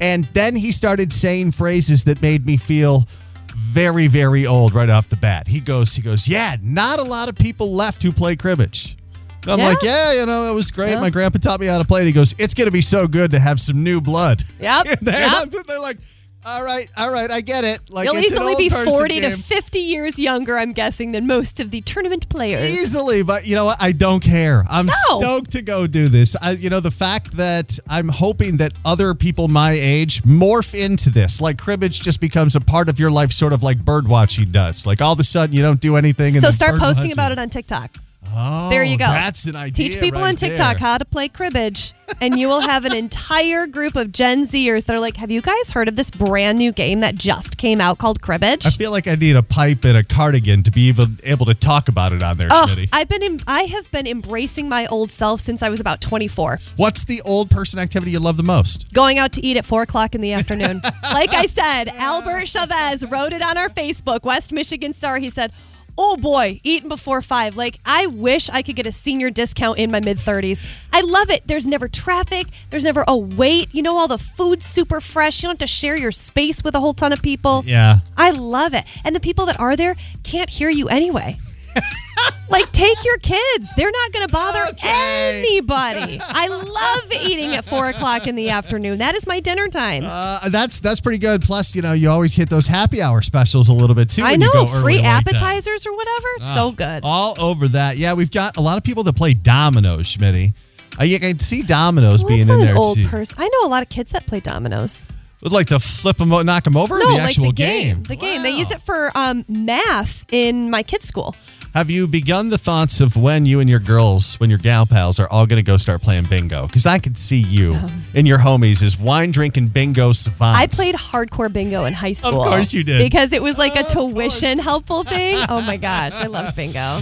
And 0.00 0.24
then 0.26 0.56
he 0.56 0.72
started 0.72 1.12
saying 1.12 1.52
phrases 1.52 2.04
that 2.04 2.20
made 2.22 2.46
me 2.46 2.56
feel 2.56 3.06
very, 3.54 4.06
very 4.06 4.46
old 4.46 4.74
right 4.74 4.88
off 4.90 5.08
the 5.08 5.16
bat. 5.16 5.46
He 5.48 5.60
goes, 5.60 5.94
he 5.94 6.02
goes, 6.02 6.26
Yeah, 6.28 6.56
not 6.62 6.98
a 6.98 7.02
lot 7.04 7.28
of 7.28 7.34
people 7.36 7.72
left 7.72 8.02
who 8.02 8.12
play 8.12 8.36
cribbage. 8.36 8.96
And 9.42 9.52
I'm 9.52 9.58
Yeah? 9.58 9.68
like, 9.68 9.82
yeah, 9.82 10.12
you 10.12 10.26
know, 10.26 10.50
it 10.50 10.54
was 10.54 10.70
great. 10.70 10.90
Yeah. 10.92 11.00
My 11.00 11.10
grandpa 11.10 11.38
taught 11.38 11.60
me 11.60 11.66
how 11.66 11.78
to 11.78 11.84
play 11.84 12.00
it. 12.02 12.06
He 12.06 12.12
goes, 12.12 12.34
it's 12.38 12.52
going 12.54 12.66
to 12.66 12.72
be 12.72 12.80
so 12.82 13.06
good 13.06 13.30
to 13.30 13.38
have 13.38 13.60
some 13.60 13.82
new 13.84 14.00
blood. 14.00 14.42
Yep, 14.58 14.86
yep. 15.02 15.50
they're 15.66 15.78
like, 15.80 15.98
all 16.46 16.62
right, 16.62 16.88
all 16.96 17.10
right, 17.10 17.28
I 17.28 17.40
get 17.40 17.64
it. 17.64 17.80
Like, 17.90 18.06
You'll 18.06 18.18
easily 18.18 18.54
be 18.56 18.70
person 18.70 18.92
40 18.92 19.20
to 19.22 19.36
50 19.36 19.78
years 19.80 20.16
younger, 20.16 20.56
I'm 20.56 20.72
guessing, 20.72 21.10
than 21.10 21.26
most 21.26 21.58
of 21.58 21.72
the 21.72 21.80
tournament 21.80 22.28
players. 22.28 22.72
Easily, 22.72 23.24
but 23.24 23.46
you 23.46 23.56
know 23.56 23.64
what? 23.64 23.82
I 23.82 23.90
don't 23.90 24.22
care. 24.22 24.64
I'm 24.70 24.86
No. 24.86 24.92
stoked 25.18 25.50
to 25.52 25.62
go 25.62 25.88
do 25.88 26.08
this. 26.08 26.36
I, 26.40 26.52
you 26.52 26.70
know, 26.70 26.78
the 26.78 26.92
fact 26.92 27.32
that 27.36 27.78
I'm 27.90 28.08
hoping 28.08 28.58
that 28.58 28.74
other 28.84 29.12
people 29.14 29.48
my 29.48 29.72
age 29.72 30.22
morph 30.22 30.72
into 30.72 31.10
this, 31.10 31.40
like 31.40 31.58
cribbage 31.58 32.00
just 32.00 32.20
becomes 32.20 32.54
a 32.54 32.60
part 32.60 32.88
of 32.88 33.00
your 33.00 33.10
life, 33.10 33.32
sort 33.32 33.52
of 33.52 33.64
like 33.64 33.84
bird 33.84 34.06
watching 34.06 34.52
does. 34.52 34.86
Like 34.86 35.00
all 35.02 35.14
of 35.14 35.18
a 35.20 35.24
sudden 35.24 35.52
you 35.54 35.62
don't 35.62 35.80
do 35.80 35.96
anything. 35.96 36.34
And 36.34 36.42
So 36.42 36.50
start 36.52 36.78
posting 36.78 37.04
watching. 37.06 37.12
about 37.12 37.32
it 37.32 37.40
on 37.40 37.50
TikTok. 37.50 37.96
Oh, 38.34 38.68
there 38.70 38.84
you 38.84 38.94
oh, 38.94 38.98
go. 38.98 39.06
That's 39.06 39.46
an 39.46 39.56
idea. 39.56 39.90
Teach 39.90 40.00
people 40.00 40.20
right 40.20 40.28
on 40.28 40.36
TikTok 40.36 40.78
there. 40.78 40.86
how 40.86 40.98
to 40.98 41.04
play 41.04 41.28
cribbage, 41.28 41.92
and 42.20 42.38
you 42.38 42.48
will 42.48 42.60
have 42.60 42.84
an 42.84 42.94
entire 42.94 43.66
group 43.66 43.96
of 43.96 44.12
Gen 44.12 44.44
Zers 44.44 44.84
that 44.86 44.94
are 44.96 45.00
like, 45.00 45.16
"Have 45.16 45.30
you 45.30 45.40
guys 45.40 45.70
heard 45.72 45.88
of 45.88 45.96
this 45.96 46.10
brand 46.10 46.58
new 46.58 46.72
game 46.72 47.00
that 47.00 47.14
just 47.14 47.56
came 47.56 47.80
out 47.80 47.98
called 47.98 48.20
cribbage?" 48.20 48.66
I 48.66 48.70
feel 48.70 48.90
like 48.90 49.06
I 49.08 49.14
need 49.14 49.36
a 49.36 49.42
pipe 49.42 49.84
and 49.84 49.96
a 49.96 50.04
cardigan 50.04 50.62
to 50.64 50.70
be 50.70 50.88
able, 50.88 51.06
able 51.24 51.46
to 51.46 51.54
talk 51.54 51.88
about 51.88 52.12
it 52.12 52.22
on 52.22 52.36
there, 52.36 52.48
Oh, 52.50 52.66
Schmitty. 52.68 52.88
I've 52.92 53.08
been 53.08 53.22
em- 53.22 53.40
I 53.46 53.62
have 53.62 53.90
been 53.90 54.06
embracing 54.06 54.68
my 54.68 54.86
old 54.86 55.10
self 55.10 55.40
since 55.40 55.62
I 55.62 55.68
was 55.68 55.80
about 55.80 56.00
24. 56.00 56.58
What's 56.76 57.04
the 57.04 57.22
old 57.24 57.50
person 57.50 57.78
activity 57.80 58.12
you 58.12 58.20
love 58.20 58.36
the 58.36 58.42
most? 58.42 58.92
Going 58.92 59.18
out 59.18 59.32
to 59.32 59.44
eat 59.44 59.56
at 59.56 59.64
four 59.64 59.82
o'clock 59.82 60.14
in 60.14 60.20
the 60.20 60.32
afternoon. 60.34 60.82
like 61.02 61.32
I 61.32 61.46
said, 61.46 61.88
Albert 61.88 62.46
Chavez 62.48 63.06
wrote 63.06 63.32
it 63.32 63.42
on 63.42 63.56
our 63.56 63.68
Facebook, 63.68 64.24
West 64.24 64.52
Michigan 64.52 64.92
Star. 64.92 65.18
He 65.18 65.30
said, 65.30 65.52
Oh 65.98 66.16
boy, 66.16 66.60
eating 66.62 66.88
before 66.88 67.22
five. 67.22 67.56
Like, 67.56 67.78
I 67.86 68.06
wish 68.06 68.50
I 68.50 68.62
could 68.62 68.76
get 68.76 68.86
a 68.86 68.92
senior 68.92 69.30
discount 69.30 69.78
in 69.78 69.90
my 69.90 70.00
mid 70.00 70.18
30s. 70.18 70.86
I 70.92 71.00
love 71.00 71.30
it. 71.30 71.46
There's 71.46 71.66
never 71.66 71.88
traffic, 71.88 72.46
there's 72.70 72.84
never 72.84 73.04
a 73.08 73.16
wait. 73.16 73.74
You 73.74 73.82
know, 73.82 73.96
all 73.96 74.08
the 74.08 74.18
food's 74.18 74.66
super 74.66 75.00
fresh. 75.00 75.42
You 75.42 75.48
don't 75.48 75.54
have 75.60 75.68
to 75.68 75.72
share 75.72 75.96
your 75.96 76.12
space 76.12 76.62
with 76.62 76.74
a 76.74 76.80
whole 76.80 76.94
ton 76.94 77.12
of 77.12 77.22
people. 77.22 77.62
Yeah. 77.66 78.00
I 78.16 78.30
love 78.30 78.74
it. 78.74 78.84
And 79.04 79.16
the 79.16 79.20
people 79.20 79.46
that 79.46 79.58
are 79.58 79.76
there 79.76 79.96
can't 80.22 80.50
hear 80.50 80.70
you 80.70 80.88
anyway. 80.88 81.36
like, 82.48 82.70
take 82.72 83.02
your 83.04 83.18
kids. 83.18 83.70
They're 83.76 83.90
not 83.90 84.12
going 84.12 84.26
to 84.26 84.32
bother 84.32 84.66
Okay. 84.70 85.42
anybody. 85.46 86.20
I 86.24 86.48
love 86.48 87.22
eating 87.26 87.54
at 87.54 87.64
four 87.64 87.88
o'clock 87.88 88.26
in 88.26 88.34
the 88.36 88.50
afternoon. 88.50 88.98
That 88.98 89.14
is 89.14 89.26
my 89.26 89.40
dinner 89.40 89.68
time. 89.68 90.04
Uh, 90.04 90.48
that's 90.48 90.80
that's 90.80 91.00
pretty 91.00 91.18
good. 91.18 91.42
Plus, 91.42 91.74
you 91.76 91.82
know, 91.82 91.92
you 91.92 92.10
always 92.10 92.34
hit 92.34 92.48
those 92.48 92.66
happy 92.66 93.00
hour 93.02 93.22
specials 93.22 93.68
a 93.68 93.72
little 93.72 93.96
bit 93.96 94.10
too. 94.10 94.22
I 94.22 94.36
know. 94.36 94.66
Free 94.66 94.96
like 94.96 95.04
appetizers 95.04 95.86
or 95.86 95.94
whatever. 95.94 96.26
It's 96.38 96.54
so 96.54 96.72
good. 96.72 97.00
All 97.04 97.34
over 97.40 97.68
that. 97.68 97.96
Yeah, 97.98 98.14
we've 98.14 98.30
got 98.30 98.56
a 98.56 98.60
lot 98.60 98.78
of 98.78 98.84
people 98.84 99.02
that 99.04 99.16
play 99.16 99.34
dominoes, 99.34 100.14
Schmitty. 100.16 100.54
I, 100.98 101.14
I 101.14 101.18
can 101.18 101.38
see 101.38 101.62
dominoes 101.62 102.24
Well, 102.24 102.34
being 102.36 102.48
in 102.48 102.60
there 102.60 102.76
old 102.76 102.96
too. 102.96 103.06
person. 103.08 103.36
I 103.38 103.48
know 103.48 103.66
a 103.66 103.70
lot 103.70 103.82
of 103.82 103.88
kids 103.88 104.12
that 104.12 104.26
play 104.26 104.40
dominoes. 104.40 105.08
Like 105.42 105.68
the 105.68 105.78
flip 105.78 106.16
them, 106.16 106.30
knock 106.30 106.64
them 106.64 106.76
over, 106.78 106.98
no, 106.98 107.06
the 107.08 107.12
like 107.14 107.22
actual 107.24 107.48
the 107.48 107.52
game. 107.52 108.02
The 108.04 108.16
game. 108.16 108.42
They 108.42 108.50
use 108.52 108.70
it 108.70 108.80
for 108.80 109.12
um, 109.14 109.44
math 109.48 110.24
in 110.32 110.70
my 110.70 110.82
kids' 110.82 111.06
school. 111.06 111.36
Have 111.76 111.90
you 111.90 112.08
begun 112.08 112.48
the 112.48 112.56
thoughts 112.56 113.02
of 113.02 113.18
when 113.18 113.44
you 113.44 113.60
and 113.60 113.68
your 113.68 113.80
girls, 113.80 114.36
when 114.36 114.48
your 114.48 114.58
gal 114.58 114.86
pals, 114.86 115.20
are 115.20 115.28
all 115.30 115.44
going 115.44 115.58
to 115.58 115.62
go 115.62 115.76
start 115.76 116.00
playing 116.00 116.24
bingo? 116.24 116.66
Because 116.66 116.86
I 116.86 116.98
could 116.98 117.18
see 117.18 117.36
you 117.36 117.74
um, 117.74 118.04
and 118.14 118.26
your 118.26 118.38
homies 118.38 118.82
as 118.82 118.98
wine 118.98 119.30
drinking 119.30 119.66
bingo 119.66 120.12
savants. 120.12 120.58
I 120.58 120.68
played 120.68 120.94
hardcore 120.94 121.52
bingo 121.52 121.84
in 121.84 121.92
high 121.92 122.14
school. 122.14 122.40
Of 122.40 122.48
course 122.48 122.72
you 122.72 122.82
did. 122.82 123.00
Because 123.00 123.34
it 123.34 123.42
was 123.42 123.58
like 123.58 123.76
a 123.76 123.82
tuition 123.82 124.58
helpful 124.58 125.04
thing. 125.04 125.36
Oh 125.50 125.60
my 125.60 125.76
gosh, 125.76 126.14
I 126.14 126.28
love 126.28 126.56
bingo. 126.56 127.00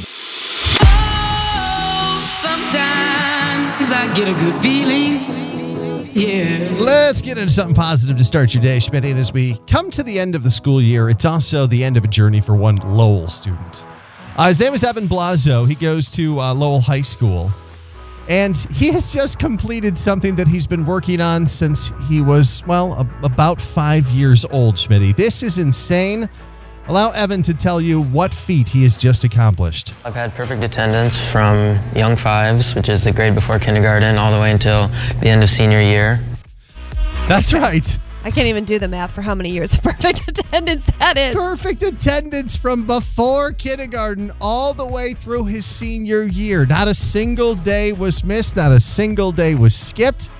Sometimes 2.43 3.93
I 3.93 4.13
get 4.17 4.27
a 4.27 4.35
good 4.35 4.61
feeling. 4.61 6.11
Yeah. 6.17 6.77
Let's 6.81 7.23
get 7.23 7.39
into 7.39 7.53
something 7.53 7.77
positive 7.77 8.19
to 8.19 8.25
start 8.25 8.53
your 8.53 8.61
day, 8.61 8.81
Schmidt. 8.81 9.05
And 9.05 9.21
as 9.21 9.33
we 9.33 9.57
come 9.69 9.93
to 9.93 10.03
the 10.03 10.19
end 10.19 10.35
of 10.35 10.43
the 10.43 10.51
school 10.51 10.83
year, 10.83 11.09
it's 11.09 11.25
also 11.25 11.69
the 11.69 11.85
end 11.85 11.97
of 11.97 12.03
a 12.03 12.09
journey 12.09 12.41
for 12.41 12.57
one 12.57 12.75
Lowell 12.79 13.29
student. 13.29 13.87
Uh, 14.37 14.49
his 14.49 14.59
name 14.61 14.75
is 14.75 14.83
Evan 14.83 15.07
Blazo. 15.07 15.67
He 15.69 15.75
goes 15.77 16.11
to 16.13 16.41
uh, 16.41 16.55
Lowell 16.55 16.81
High 16.81 17.03
School. 17.03 17.51
And 18.29 18.57
he 18.73 18.91
has 18.93 19.13
just 19.13 19.39
completed 19.39 19.99
something 19.99 20.35
that 20.37 20.49
he's 20.49 20.67
been 20.67 20.87
working 20.87 21.21
on 21.21 21.47
since 21.47 21.93
he 22.09 22.21
was, 22.23 22.65
well, 22.67 22.95
a- 22.95 23.25
about 23.27 23.61
five 23.61 24.09
years 24.11 24.45
old, 24.47 24.77
Schmitty. 24.77 25.15
This 25.15 25.43
is 25.43 25.59
insane. 25.59 26.29
Allow 26.89 27.11
Evan 27.11 27.43
to 27.43 27.55
tell 27.55 27.81
you 27.81 28.03
what 28.03 28.35
feat 28.35 28.69
he 28.69 28.83
has 28.83 28.97
just 28.97 29.25
accomplished. 29.25 29.95
I've 30.05 30.15
had 30.15 30.35
perfect 30.35 30.65
attendance 30.65 31.19
from 31.31 31.79
young 31.95 32.17
fives, 32.17 32.75
which 32.75 32.89
is 32.89 33.05
the 33.05 33.13
grade 33.13 33.35
before 33.35 33.59
kindergarten, 33.59 34.17
all 34.17 34.33
the 34.33 34.39
way 34.41 34.51
until 34.51 34.89
the 35.21 35.29
end 35.29 35.43
of 35.43 35.49
senior 35.49 35.81
year. 35.81 36.21
That's 37.29 37.55
right. 37.55 37.99
I 38.25 38.31
can't 38.31 38.47
even 38.47 38.65
do 38.65 38.79
the 38.79 38.89
math 38.89 39.13
for 39.13 39.21
how 39.21 39.35
many 39.35 39.51
years 39.51 39.75
of 39.75 39.83
perfect 39.85 40.27
attendance 40.27 40.87
that 40.99 41.19
is. 41.19 41.35
Perfect 41.35 41.83
attendance 41.83 42.57
from 42.57 42.87
before 42.87 43.53
kindergarten 43.53 44.33
all 44.41 44.73
the 44.73 44.87
way 44.87 45.13
through 45.13 45.45
his 45.45 45.67
senior 45.67 46.23
year. 46.23 46.65
Not 46.65 46.89
a 46.89 46.95
single 46.95 47.55
day 47.55 47.93
was 47.93 48.25
missed, 48.25 48.57
not 48.57 48.73
a 48.73 48.81
single 48.81 49.31
day 49.31 49.55
was 49.55 49.75
skipped. 49.75 50.31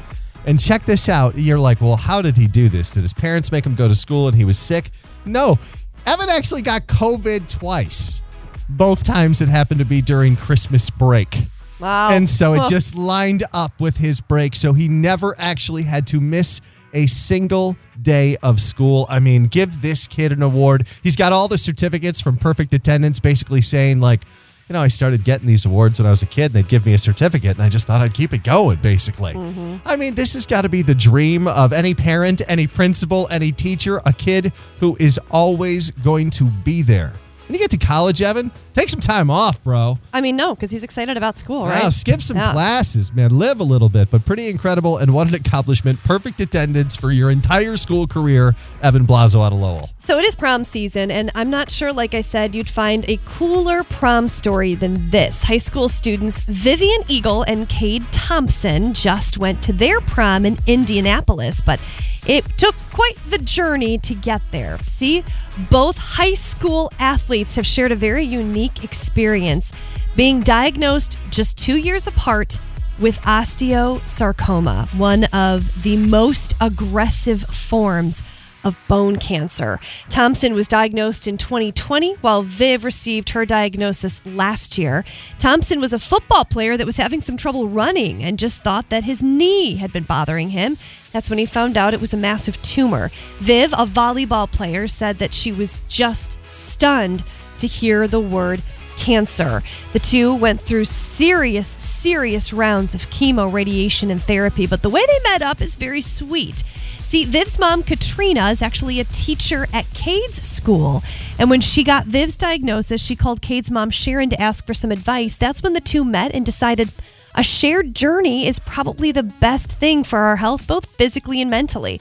And 0.47 0.59
check 0.59 0.85
this 0.85 1.09
out. 1.11 1.39
You're 1.39 1.59
like, 1.59 1.81
well, 1.81 1.97
how 1.97 2.23
did 2.23 2.37
he 2.37 2.47
do 2.47 2.69
this? 2.71 2.91
Did 2.91 3.03
his 3.03 3.15
parents 3.15 3.53
make 3.53 3.65
him 3.67 3.75
go 3.75 3.87
to 3.87 3.95
school 3.95 4.29
and 4.29 4.37
he 4.37 4.45
was 4.45 4.59
sick? 4.59 4.91
No, 5.27 5.59
Evan 6.07 6.31
actually 6.31 6.63
got 6.63 6.87
COVID 6.87 7.49
twice. 7.49 8.23
Both 8.69 9.05
times 9.05 9.43
it 9.43 9.49
happened 9.49 9.81
to 9.81 9.87
be 9.87 10.01
during 10.01 10.37
Christmas 10.37 10.89
break. 10.89 11.37
Wow. 11.81 12.11
And 12.11 12.31
so 12.31 12.55
it 12.55 12.69
just 12.71 12.95
lined 12.95 13.43
up 13.53 13.79
with 13.79 13.99
his 13.99 14.21
break. 14.21 14.55
So 14.55 14.73
he 14.73 14.89
never 14.89 15.35
actually 15.39 15.83
had 15.83 16.07
to 16.09 16.21
miss 16.21 16.63
a 16.95 17.07
single 17.07 17.77
day 18.01 18.37
of 18.43 18.61
school. 18.61 19.07
I 19.09 19.19
mean, 19.19 19.47
give 19.47 19.83
this 19.83 20.07
kid 20.07 20.33
an 20.33 20.43
award. 20.43 20.87
He's 21.03 21.17
got 21.17 21.33
all 21.33 21.49
the 21.49 21.59
certificates 21.59 22.21
from 22.21 22.37
perfect 22.37 22.73
attendance, 22.73 23.21
basically 23.21 23.61
saying, 23.61 24.01
like, 24.01 24.23
you 24.69 24.73
know, 24.73 24.81
I 24.81 24.89
started 24.89 25.25
getting 25.25 25.47
these 25.47 25.67
awards 25.67 25.99
when 25.99 26.07
I 26.07 26.11
was 26.11 26.23
a 26.23 26.27
kid, 26.27 26.47
and 26.47 26.55
they'd 26.55 26.69
give 26.69 26.87
me 26.87 26.95
a 26.95 26.99
certificate, 26.99 27.57
and 27.57 27.63
I 27.63 27.69
just 27.69 27.87
thought 27.87 28.01
I'd 28.01 28.15
keep 28.15 28.33
it 28.33 28.43
going, 28.45 28.79
basically. 28.79 29.35
Mm-hmm. 29.35 29.77
I 29.85 29.97
mean, 29.97 30.15
this 30.15 30.33
has 30.33 30.47
got 30.47 30.63
to 30.63 30.71
be 30.71 30.81
the 30.81 30.95
dream 30.95 31.47
of 31.47 31.75
any 31.75 31.93
parent, 31.93 32.41
any 32.49 32.67
principal, 32.67 33.29
any 33.31 33.53
teacher, 33.53 34.01
a 34.07 34.13
kid 34.13 34.53
who 34.81 34.97
is 34.99 35.21
always 35.31 35.91
going 35.91 36.31
to 36.31 36.45
be 36.45 36.81
there. 36.81 37.13
When 37.47 37.55
you 37.55 37.59
get 37.59 37.71
to 37.79 37.87
college, 37.87 38.23
Evan, 38.23 38.51
take 38.73 38.89
some 38.89 39.01
time 39.01 39.29
off, 39.31 39.63
bro. 39.63 39.99
I 40.15 40.23
mean, 40.23 40.35
no, 40.35 40.55
because 40.55 40.71
he's 40.71 40.83
excited 40.83 41.19
about 41.19 41.39
school, 41.39 41.67
right? 41.67 41.83
Wow, 41.83 41.89
skip 41.91 42.23
some 42.23 42.39
Yeah. 42.39 42.53
classes, 42.53 43.13
man. 43.13 43.37
Live 43.39 43.61
a 43.61 43.65
little 43.65 43.91
bit, 43.91 44.11
but 44.11 44.25
pretty 44.25 44.49
incredible. 44.49 44.97
And 44.97 45.13
what 45.13 45.29
an 45.29 45.35
accomplishment. 45.35 46.03
Perfect 46.05 46.41
attendance 46.41 46.97
for 46.97 47.13
your 47.13 47.31
entire 47.31 47.77
school 47.77 48.07
career, 48.07 48.57
Evan 48.83 49.07
Blazo 49.07 49.45
out 49.45 49.53
of 49.53 49.59
Lowell. 49.59 49.91
So 49.99 50.19
it 50.19 50.25
is 50.25 50.35
prom 50.35 50.65
season, 50.65 51.11
and 51.11 51.31
I'm 51.35 51.51
not 51.51 51.71
sure, 51.71 51.93
like 51.93 52.15
I 52.15 52.23
said, 52.23 52.55
you'd 52.55 52.71
find 52.71 53.05
a 53.09 53.19
cooler 53.27 53.85
prom 53.85 54.29
story 54.29 54.75
than 54.75 55.11
this. 55.11 55.45
High 55.45 55.59
school 55.59 55.91
students 55.91 56.41
Vivian 56.41 57.03
Eagle 57.09 57.43
and 57.43 57.69
Cade 57.69 58.11
Thompson 58.11 58.95
just 58.95 59.37
went 59.37 59.61
to 59.65 59.73
their 59.75 60.01
prom 60.01 60.47
in 60.47 60.57
Indianapolis, 60.67 61.61
but 61.61 61.79
it 62.27 62.45
took 62.57 62.75
quite 62.95 63.17
the 63.29 63.39
journey 63.39 63.99
to 63.99 64.15
get 64.15 64.41
there. 64.53 64.79
See, 64.87 65.25
both 65.71 65.99
high 65.99 66.35
school 66.35 66.93
athletes 66.99 67.57
have 67.57 67.67
shared 67.67 67.93
a 67.93 67.97
very 67.97 68.23
unique 68.23 68.85
experience 68.85 69.73
being 70.15 70.41
diagnosed 70.41 71.19
just 71.31 71.59
two 71.59 71.77
years 71.77 72.07
apart 72.07 72.61
with 73.01 73.19
osteosarcoma, 73.23 74.87
one 74.97 75.25
of 75.25 75.83
the 75.83 75.97
most 75.97 76.55
aggressive 76.61 77.43
forms 77.43 78.23
of 78.63 78.77
bone 78.89 79.17
cancer. 79.17 79.79
Thompson 80.09 80.55
was 80.55 80.67
diagnosed 80.67 81.29
in 81.29 81.37
2020 81.37 82.15
while 82.15 82.43
Viv 82.43 82.85
received 82.85 83.31
her 83.31 83.45
diagnosis 83.45 84.25
last 84.25 84.79
year. 84.79 85.05
Thompson 85.39 85.81
was 85.81 85.93
a 85.93 85.99
football 85.99 86.45
player 86.45 86.77
that 86.77 86.87
was 86.87 86.97
having 86.97 87.21
some 87.21 87.37
trouble 87.37 87.69
running 87.69 88.23
and 88.23 88.39
just 88.39 88.63
thought 88.63 88.89
that 88.89 89.05
his 89.05 89.23
knee 89.23 89.77
had 89.77 89.93
been 89.93 90.05
bothering 90.05 90.51
him. 90.51 90.79
That's 91.15 91.31
when 91.31 91.39
he 91.39 91.47
found 91.47 91.77
out 91.77 91.95
it 91.95 92.01
was 92.01 92.13
a 92.13 92.17
massive 92.17 92.61
tumor. 92.61 93.09
Viv, 93.39 93.73
a 93.75 93.87
volleyball 93.87 94.51
player, 94.51 94.89
said 94.89 95.19
that 95.19 95.33
she 95.33 95.53
was 95.53 95.85
just 95.87 96.45
stunned 96.45 97.23
to 97.59 97.69
hear 97.69 98.09
the 98.09 98.19
word 98.19 98.63
cancer. 98.97 99.63
The 99.93 100.01
two 100.01 100.35
went 100.35 100.61
through 100.61 100.87
serious, 100.87 101.69
serious 101.69 102.53
rounds 102.53 102.97
of 102.97 103.03
chemo, 103.11 103.51
radiation, 103.51 104.11
and 104.11 104.21
therapy, 104.21 104.67
but 104.67 104.83
the 104.83 104.91
way 104.91 105.07
they 105.07 105.31
met 105.31 105.41
up 105.41 105.61
is 105.61 105.77
very 105.77 106.01
sweet. 106.01 106.65
See, 106.99 107.25
Viv's 107.25 107.61
mom, 107.61 107.85
Katrina, 107.85 108.49
is 108.49 108.61
actually 108.61 108.99
a 108.99 109.05
teacher 109.05 109.69
at 109.73 109.89
Cade's 109.95 110.43
school. 110.43 111.05
And 111.39 111.49
when 111.49 111.61
she 111.61 111.85
got 111.85 112.07
Viv's 112.07 112.37
diagnosis, 112.37 113.01
she 113.01 113.15
called 113.15 113.41
Cade's 113.41 113.71
mom, 113.71 113.91
Sharon, 113.91 114.31
to 114.31 114.43
ask 114.43 114.67
for 114.67 114.75
some 114.75 114.91
advice. 114.91 115.37
That's 115.37 115.63
when 115.63 115.75
the 115.75 115.81
two 115.81 116.05
met 116.05 116.35
and 116.35 116.45
decided 116.45 116.91
a 117.35 117.43
shared 117.43 117.95
journey 117.95 118.47
is 118.47 118.59
probably 118.59 119.13
the 119.13 119.23
best 119.23 119.79
thing 119.79 120.05
for 120.05 120.21
our 120.21 120.37
health, 120.37 120.67
both 120.67 120.87
physically 120.87 121.41
and 121.41 121.51
mentally. 121.51 122.01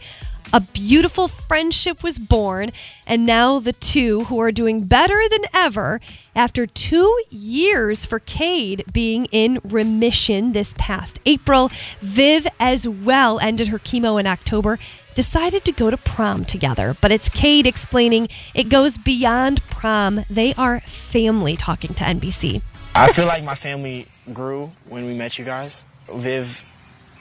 A 0.55 0.61
beautiful 0.61 1.27
friendship 1.27 2.03
was 2.03 2.19
born, 2.19 2.69
and 3.07 3.25
now 3.25 3.57
the 3.57 3.73
two 3.73 4.25
who 4.25 4.39
are 4.39 4.51
doing 4.51 4.83
better 4.83 5.19
than 5.27 5.45
ever 5.51 5.99
after 6.35 6.67
two 6.67 7.23
years 7.31 8.05
for 8.05 8.19
Cade 8.19 8.85
being 8.93 9.25
in 9.31 9.59
remission 9.63 10.51
this 10.51 10.75
past 10.77 11.19
April. 11.25 11.71
Viv, 12.01 12.45
as 12.59 12.87
well, 12.87 13.39
ended 13.39 13.69
her 13.69 13.79
chemo 13.79 14.19
in 14.19 14.27
October, 14.27 14.77
decided 15.15 15.65
to 15.65 15.71
go 15.71 15.89
to 15.89 15.97
prom 15.97 16.45
together. 16.45 16.95
But 17.01 17.11
it's 17.11 17.29
Cade 17.29 17.65
explaining 17.65 18.27
it 18.53 18.69
goes 18.69 18.99
beyond 18.99 19.63
prom. 19.71 20.23
They 20.29 20.53
are 20.53 20.81
family 20.81 21.57
talking 21.57 21.95
to 21.95 22.03
NBC. 22.03 22.61
I 22.95 23.07
feel 23.11 23.25
like 23.25 23.43
my 23.43 23.55
family 23.55 24.07
grew 24.33 24.71
when 24.87 25.05
we 25.05 25.13
met 25.13 25.39
you 25.39 25.45
guys. 25.45 25.83
Viv, 26.13 26.63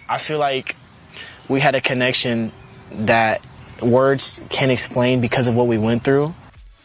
I 0.09 0.19
feel 0.19 0.39
like 0.39 0.77
we 1.49 1.61
had 1.61 1.75
a 1.75 1.81
connection 1.81 2.53
that 2.93 3.41
words 3.81 4.41
can't 4.51 4.71
explain 4.71 5.21
because 5.21 5.49
of 5.49 5.55
what 5.55 5.67
we 5.67 5.79
went 5.79 6.05
through. 6.05 6.35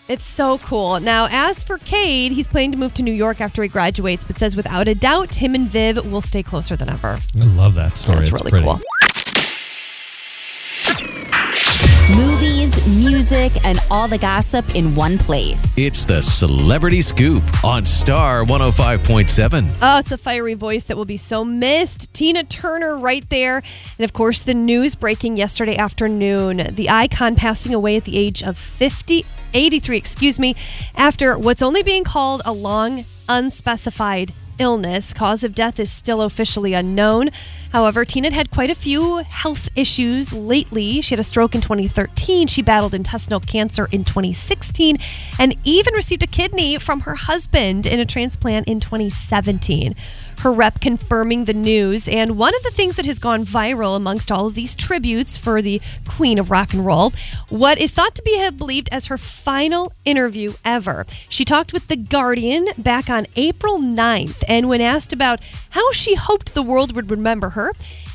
It's 0.08 0.24
so 0.24 0.58
cool. 0.60 1.02
Now, 1.02 1.28
as 1.30 1.64
for 1.64 1.78
Cade, 1.80 2.32
he's 2.32 2.48
planning 2.48 2.72
to 2.72 2.78
move 2.78 2.94
to 2.94 3.04
New 3.04 3.14
York 3.14 3.42
after 3.42 3.62
he 3.62 3.68
graduates, 3.68 4.24
but 4.24 4.38
says 4.38 4.56
without 4.56 4.88
a 4.88 4.96
doubt, 4.96 5.36
him 5.36 5.54
and 5.54 5.68
Viv 5.68 6.10
will 6.10 6.22
stay 6.22 6.42
closer 6.42 6.78
than 6.78 6.90
ever. 6.90 7.20
I 7.40 7.44
love 7.44 7.76
that 7.76 7.98
story. 7.98 8.16
That's 8.16 8.30
it's 8.30 8.40
really 8.40 8.52
pretty. 8.52 8.66
cool. 8.66 8.80
Movies, 12.16 12.88
music, 12.88 13.52
and 13.66 13.82
all 13.92 14.08
the 14.08 14.18
gossip 14.18 14.76
in 14.76 14.96
one 14.96 15.18
place. 15.18 15.78
It's 15.78 16.06
the 16.06 16.22
Celebrity 16.22 17.02
Scoop 17.02 17.44
on 17.66 17.84
Star 17.84 18.46
105.7. 18.46 19.80
Oh, 19.82 19.98
it's 20.00 20.14
a 20.14 20.18
fiery 20.18 20.54
voice 20.54 20.86
that 20.86 20.96
will 20.96 21.04
be 21.04 21.18
so 21.18 21.44
missed. 21.44 22.14
Tina 22.14 22.46
Turner 22.46 22.98
right 22.98 23.30
there. 23.30 23.58
And 23.58 24.06
of 24.06 24.14
course, 24.14 24.44
the 24.44 24.54
news 24.54 24.96
breaking 24.96 25.36
yesterday 25.36 25.76
afternoon. 25.76 26.76
The 26.76 26.90
icon 26.90 27.36
passing 27.36 27.74
away 27.74 27.98
at 27.98 28.06
the 28.06 28.18
age 28.18 28.42
of 28.42 28.58
50, 28.58 29.26
83, 29.54 29.98
excuse 29.98 30.40
me, 30.40 30.56
after 30.96 31.38
what's 31.38 31.62
only 31.62 31.84
being 31.84 32.06
called 32.06 32.42
a 32.46 32.54
long, 32.54 33.04
unspecified 33.28 34.32
illness. 34.60 35.14
Cause 35.14 35.44
of 35.44 35.56
death 35.56 35.80
is 35.80 35.92
still 35.92 36.22
officially 36.22 36.74
unknown. 36.74 37.30
However, 37.72 38.06
Tina 38.06 38.32
had 38.32 38.52
quite 38.52 38.70
a 38.70 38.76
few 38.76 39.18
health 39.18 39.70
issues 39.76 40.34
lately. 40.34 41.02
She 41.02 41.14
had 41.14 41.20
a 41.20 41.24
stroke 41.24 41.56
in 41.56 41.62
2013. 41.62 42.48
She 42.48 42.62
battled 42.62 42.94
intestinal 42.94 43.40
cancer 43.40 43.88
in 43.92 44.04
2016 44.04 44.98
and 45.40 45.56
even 45.64 45.94
received 45.94 46.24
a 46.24 46.28
kidney 46.28 46.78
from 46.78 47.02
her 47.02 47.16
husband 47.16 47.86
in 47.86 48.00
a 48.00 48.06
transplant 48.06 48.68
in 48.68 48.80
2017. 48.80 49.96
Her 50.40 50.52
rep 50.52 50.80
confirming 50.80 51.46
the 51.46 51.54
news. 51.54 52.08
And 52.08 52.38
one 52.38 52.56
of 52.56 52.64
the 52.64 52.72
things 52.72 52.96
that 52.96 53.06
has 53.06 53.20
gone 53.20 53.44
viral 53.44 53.96
amongst 53.96 54.32
all 54.32 54.46
of 54.46 54.56
these 54.56 54.76
tributes 54.76 55.38
for 55.38 55.62
the 55.62 55.82
queen 56.08 56.38
of 56.40 56.52
rock 56.52 56.74
and 56.74 56.86
roll, 56.86 57.12
what 57.50 57.78
is 57.80 57.92
thought 57.92 58.16
to 58.16 58.22
be 58.22 58.50
believed 58.52 58.90
as 58.92 59.08
her 59.08 59.18
final 59.18 59.94
interview 60.06 60.54
ever. 60.64 61.06
She 61.30 61.44
talked 61.44 61.74
with 61.74 61.88
The 61.88 61.98
Guardian 61.98 62.68
back 62.78 63.10
on 63.10 63.26
April 63.36 63.80
9th. 63.80 64.44
And 64.48 64.70
when 64.70 64.82
asked 64.82 65.14
about 65.14 65.40
how 65.72 65.92
she 65.92 66.16
hoped 66.16 66.54
the 66.54 66.64
world 66.64 66.94
would 66.96 67.10
remember 67.10 67.50
her, 67.50 67.72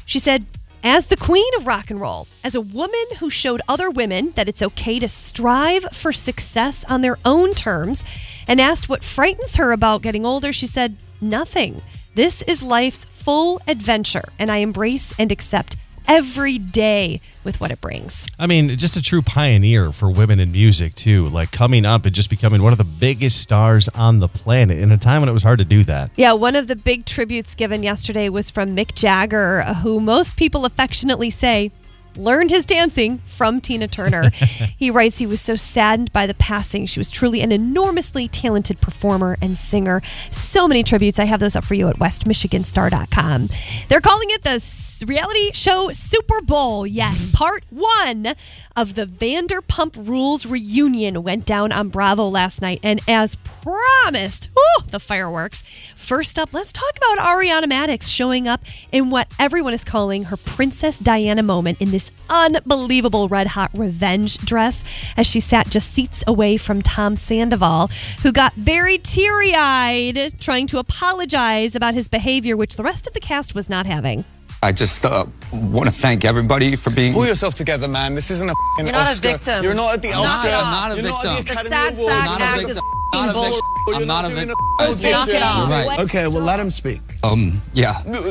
she 0.07 0.19
said, 0.19 0.47
as 0.85 1.07
the 1.07 1.17
queen 1.17 1.53
of 1.57 1.67
rock 1.67 1.91
and 1.91 2.01
roll, 2.01 2.27
as 2.43 2.57
a 2.57 2.61
woman 2.61 3.05
who 3.21 3.31
showed 3.31 3.61
other 3.69 3.89
women 3.89 4.33
that 4.33 4.49
it's 4.49 4.63
okay 4.63 4.99
to 4.99 5.09
strive 5.09 5.85
for 5.93 6.13
success 6.13 6.85
on 6.85 7.03
their 7.03 7.19
own 7.25 7.55
terms, 7.55 8.05
and 8.49 8.61
asked 8.61 8.89
what 8.89 9.05
frightens 9.05 9.57
her 9.57 9.71
about 9.71 10.03
getting 10.03 10.27
older, 10.27 10.53
she 10.53 10.67
said, 10.67 10.97
Nothing. 11.21 11.83
This 12.15 12.43
is 12.43 12.63
life's 12.63 13.07
full 13.07 13.59
adventure, 13.67 14.25
and 14.39 14.51
I 14.51 14.59
embrace 14.59 15.15
and 15.19 15.33
accept 15.33 15.77
every 16.07 16.59
day 16.59 17.23
with 17.43 17.59
what 17.59 17.71
it 17.71 17.81
brings. 17.81 18.27
I 18.39 18.47
mean, 18.47 18.77
just 18.77 18.99
a 18.99 19.03
true 19.03 19.23
pioneer 19.23 19.93
for 19.93 20.11
women 20.11 20.39
in 20.39 20.53
music, 20.53 20.95
too. 20.95 21.31
Like 21.31 21.53
coming 21.53 21.87
up 21.87 22.05
and 22.05 22.15
just 22.15 22.29
becoming 22.29 22.63
one 22.63 22.73
of 22.73 22.77
the 22.77 22.85
biggest 22.85 23.41
stars 23.41 23.89
on 23.95 24.19
the 24.19 24.29
planet 24.29 24.77
in 24.77 24.93
a 24.93 24.99
time 24.99 25.23
when 25.23 25.31
it 25.31 25.33
was 25.33 25.43
hard 25.43 25.61
to 25.61 25.65
do 25.65 25.85
that. 25.85 26.11
Yeah, 26.17 26.35
one 26.35 26.55
of 26.55 26.67
the 26.67 26.77
big 26.77 27.07
tributes 27.07 27.55
given 27.55 27.83
yesterday 27.83 28.29
was 28.29 28.51
from 28.51 28.77
Mick 28.77 28.95
Jagger, 28.95 29.63
who 29.83 29.99
most 29.99 30.37
people 30.37 30.67
affectionately 30.67 31.31
say 31.31 31.71
learned 32.17 32.51
his 32.51 32.67
dancing 32.67 33.19
from 33.19 33.61
Tina 33.61 33.89
Turner. 33.89 34.31
he 34.79 34.91
writes 34.91 35.19
he 35.19 35.27
was 35.27 35.41
so 35.41 35.57
saddened 35.57 36.13
by 36.13 36.27
the 36.27 36.35
passing. 36.35 36.87
She 36.87 37.01
was 37.01 37.11
truly 37.11 37.41
an 37.41 37.53
enormously 37.53 38.29
talented 38.29 38.81
performer 38.81 39.37
and 39.41 39.57
singer. 39.57 40.03
So 40.31 40.69
many 40.69 40.83
tributes. 40.83 41.19
I 41.19 41.25
have 41.25 41.41
those 41.41 41.57
up 41.57 41.65
for 41.65 41.75
you 41.75 41.89
at 41.89 41.97
westmichiganstar.com. 41.97 43.49
They're 43.89 44.01
calling 44.01 44.31
it 44.31 44.43
the 44.43 45.05
reality 45.07 45.53
show 45.53 45.91
Super 45.93 46.41
Bowl. 46.41 46.87
Yes, 46.87 47.29
mm-hmm. 47.29 47.37
part 47.37 47.65
one 47.71 48.35
of 48.77 48.95
the 48.95 49.05
Vanderpump 49.07 50.09
Rules 50.09 50.47
reunion 50.47 51.23
went 51.23 51.47
down 51.47 51.73
on 51.73 51.89
Bravo 51.89 52.29
last 52.29 52.63
night. 52.63 52.81
And 52.83 53.01
as 53.07 53.37
promised, 53.37 54.49
whew, 54.55 54.87
the 54.91 55.01
fireworks. 55.01 55.63
First 55.95 56.39
up, 56.39 56.53
let's 56.53 56.73
talk 56.73 56.97
about 56.97 57.19
Ariana 57.19 57.65
Madix 57.65 58.11
showing 58.11 58.49
up 58.49 58.63
in 58.91 59.11
what 59.11 59.29
everyone 59.39 59.73
is 59.73 59.85
calling 59.85 60.25
her 60.25 60.37
Princess 60.37 60.99
Diana 60.99 61.43
moment 61.43 61.81
in 61.81 61.91
this 61.91 62.02
unbelievable 62.31 63.29
red 63.29 63.49
hot 63.49 63.71
revenge 63.75 64.39
dress 64.39 64.85
as 65.17 65.27
she 65.27 65.39
sat 65.41 65.69
just 65.71 65.91
seats 65.93 66.25
away 66.27 66.57
from 66.57 66.83
Tom 66.83 67.15
Sandoval, 67.17 67.89
who 68.23 68.33
got 68.33 68.53
very 68.55 68.99
teary 68.99 69.55
eyed 69.55 70.35
trying 70.41 70.67
to 70.69 70.79
apologize 70.79 71.75
about 71.77 71.95
his 71.95 72.09
behavior, 72.09 72.57
which 72.57 72.77
the 72.77 72.83
rest 72.83 73.07
of 73.07 73.13
the 73.13 73.21
cast 73.21 73.55
was 73.55 73.69
not 73.69 73.87
having. 73.87 74.25
I 74.65 74.71
just 74.71 75.05
uh, 75.05 75.27
want 75.53 75.89
to 75.89 75.95
thank 75.95 76.25
everybody 76.25 76.77
for 76.77 76.91
being. 76.91 77.13
Pull 77.13 77.27
yourself 77.27 77.57
together, 77.57 77.89
man. 77.89 78.15
This 78.15 78.31
isn't 78.31 78.49
a 78.49 78.53
f***ing 78.53 78.87
You're 78.87 78.93
not 78.95 79.19
a 79.19 79.21
victim. 79.21 79.65
You're 79.65 79.75
not 79.75 79.95
at 79.95 80.03
the 80.03 80.09
I'm 80.13 80.23
not 80.23 80.39
Oscar. 80.39 80.49
I'm 80.55 80.71
not 80.71 80.93
a 80.93 80.95
You're 81.03 81.11
not 81.11 81.27
at 81.27 81.39
the 81.39 81.43
victim. 81.43 81.57
Academy 81.57 81.69
The 81.69 81.69
sad 81.75 81.95
Awards. 81.95 82.13
sack 82.13 82.29
You're 82.29 82.39
not 82.39 82.41
a 82.41 82.45
act 82.45 82.57
victim. 82.59 82.77
is 82.77 82.83
not 83.13 83.29
a 83.29 83.33
bullshit. 83.33 83.63
You're 83.87 83.97
I'm 83.97 84.07
not 84.07 84.25
a 84.25 84.29
doing 84.29 84.47
victim. 84.49 84.57
audition. 84.81 85.11
Knock 85.11 85.29
it 85.29 85.43
off. 85.43 85.69
Right. 85.71 86.01
Okay, 86.01 86.27
well, 86.29 86.43
let 86.45 86.61
him 86.61 86.71
speak. 86.71 87.01
Um, 87.25 87.61
yeah. 87.73 88.01
James, 88.05 88.23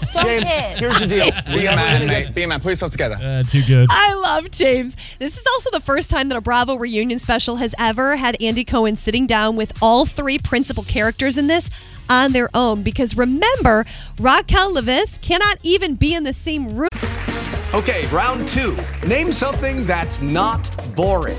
stop 0.00 0.24
James, 0.26 0.44
it. 0.46 0.78
here's 0.78 0.98
the 1.00 1.06
deal. 1.06 1.30
Be 1.46 1.66
a 1.66 1.74
man, 1.76 2.06
mate. 2.06 2.34
Be 2.34 2.42
a 2.44 2.48
man. 2.48 2.60
Put 2.60 2.70
yourself 2.70 2.92
together. 2.92 3.16
Uh, 3.20 3.42
too 3.42 3.62
good. 3.66 3.88
I 3.90 4.14
love 4.14 4.50
James. 4.50 4.94
This 5.18 5.36
is 5.36 5.44
also 5.54 5.70
the 5.70 5.80
first 5.80 6.10
time 6.10 6.28
that 6.28 6.36
a 6.36 6.40
Bravo 6.40 6.76
reunion 6.76 7.18
special 7.18 7.56
has 7.56 7.74
ever 7.78 8.16
had 8.16 8.36
Andy 8.40 8.64
Cohen 8.64 8.96
sitting 8.96 9.26
down 9.26 9.56
with 9.56 9.72
all 9.82 10.06
three 10.06 10.38
principal 10.38 10.84
characters 10.84 11.36
in 11.36 11.46
this 11.48 11.68
on 12.08 12.32
their 12.32 12.50
own. 12.54 12.82
Because 12.82 13.16
remember, 13.16 13.84
Raquel 14.18 14.74
Leviss 14.74 15.20
cannot 15.20 15.58
even 15.62 15.96
be 15.96 16.14
in 16.14 16.22
the 16.24 16.32
same 16.32 16.76
room. 16.76 16.88
Okay, 17.74 18.06
round 18.08 18.48
two. 18.48 18.76
Name 19.06 19.32
something 19.32 19.86
that's 19.86 20.20
not 20.20 20.68
boring. 20.94 21.38